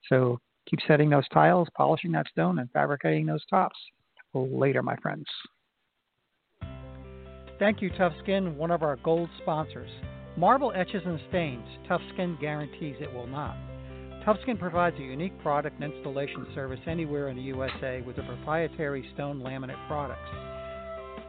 So 0.10 0.40
keep 0.70 0.80
setting 0.88 1.10
those 1.10 1.28
tiles, 1.30 1.68
polishing 1.76 2.12
that 2.14 2.28
stone, 2.30 2.60
and 2.60 2.70
fabricating 2.72 3.26
those 3.26 3.46
tops. 3.50 3.78
Later, 4.34 4.84
my 4.84 4.98
friends. 4.98 5.26
Thank 7.58 7.82
you, 7.82 7.90
TuffSkin, 7.92 8.56
one 8.58 8.70
of 8.70 8.84
our 8.84 8.98
gold 8.98 9.30
sponsors. 9.42 9.90
Marble 10.36 10.74
etches 10.76 11.04
and 11.06 11.22
stains. 11.30 11.66
TuffSkin 11.90 12.38
guarantees 12.42 12.98
it 13.00 13.14
will 13.14 13.28
not. 13.28 13.56
TuffSkin 14.26 14.60
provides 14.60 14.98
a 15.00 15.04
unique 15.04 15.40
product 15.42 15.80
and 15.80 15.94
installation 15.94 16.48
service 16.54 16.82
anywhere 16.86 17.30
in 17.30 17.38
the 17.38 17.44
USA 17.44 18.02
with 18.02 18.18
their 18.18 18.26
proprietary 18.26 19.10
stone 19.14 19.40
laminate 19.40 19.88
products. 19.88 20.28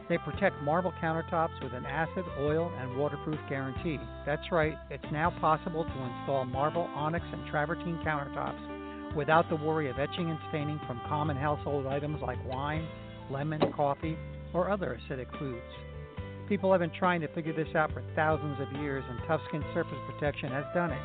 They 0.09 0.17
protect 0.17 0.61
marble 0.63 0.93
countertops 1.01 1.61
with 1.61 1.73
an 1.73 1.85
acid, 1.85 2.23
oil, 2.39 2.71
and 2.79 2.97
waterproof 2.97 3.39
guarantee. 3.49 3.99
That's 4.25 4.51
right, 4.51 4.75
it's 4.89 5.11
now 5.11 5.31
possible 5.41 5.83
to 5.83 5.89
install 5.89 6.45
marble, 6.45 6.89
onyx, 6.95 7.25
and 7.31 7.45
travertine 7.49 7.99
countertops 8.05 9.15
without 9.15 9.49
the 9.49 9.55
worry 9.55 9.89
of 9.89 9.99
etching 9.99 10.29
and 10.29 10.39
staining 10.49 10.79
from 10.87 11.01
common 11.07 11.35
household 11.35 11.87
items 11.87 12.21
like 12.21 12.37
wine, 12.45 12.87
lemon, 13.29 13.61
coffee, 13.75 14.17
or 14.53 14.69
other 14.69 14.97
acidic 15.09 15.27
foods. 15.37 15.65
People 16.47 16.71
have 16.71 16.79
been 16.79 16.91
trying 16.97 17.19
to 17.19 17.27
figure 17.29 17.53
this 17.53 17.75
out 17.75 17.91
for 17.91 18.03
thousands 18.15 18.57
of 18.61 18.71
years, 18.81 19.03
and 19.09 19.19
TuffSkin 19.21 19.61
Surface 19.73 19.97
Protection 20.09 20.49
has 20.51 20.63
done 20.73 20.91
it. 20.91 21.01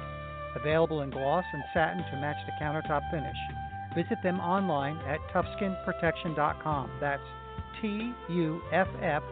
Available 0.54 1.02
in 1.02 1.10
gloss 1.10 1.44
and 1.52 1.62
satin 1.74 2.04
to 2.10 2.20
match 2.20 2.36
the 2.46 2.64
countertop 2.64 3.00
finish. 3.10 3.36
Visit 3.96 4.22
them 4.22 4.38
online 4.38 4.96
at 4.98 5.18
tuffskinprotection.com. 5.34 6.90
That's 7.00 7.22
T 7.80 8.12
U 8.28 8.60
F 8.72 8.88
F 9.00 9.22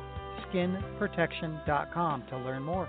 skinprotection.com 0.53 2.25
to 2.29 2.39
learn 2.39 2.63
more. 2.63 2.89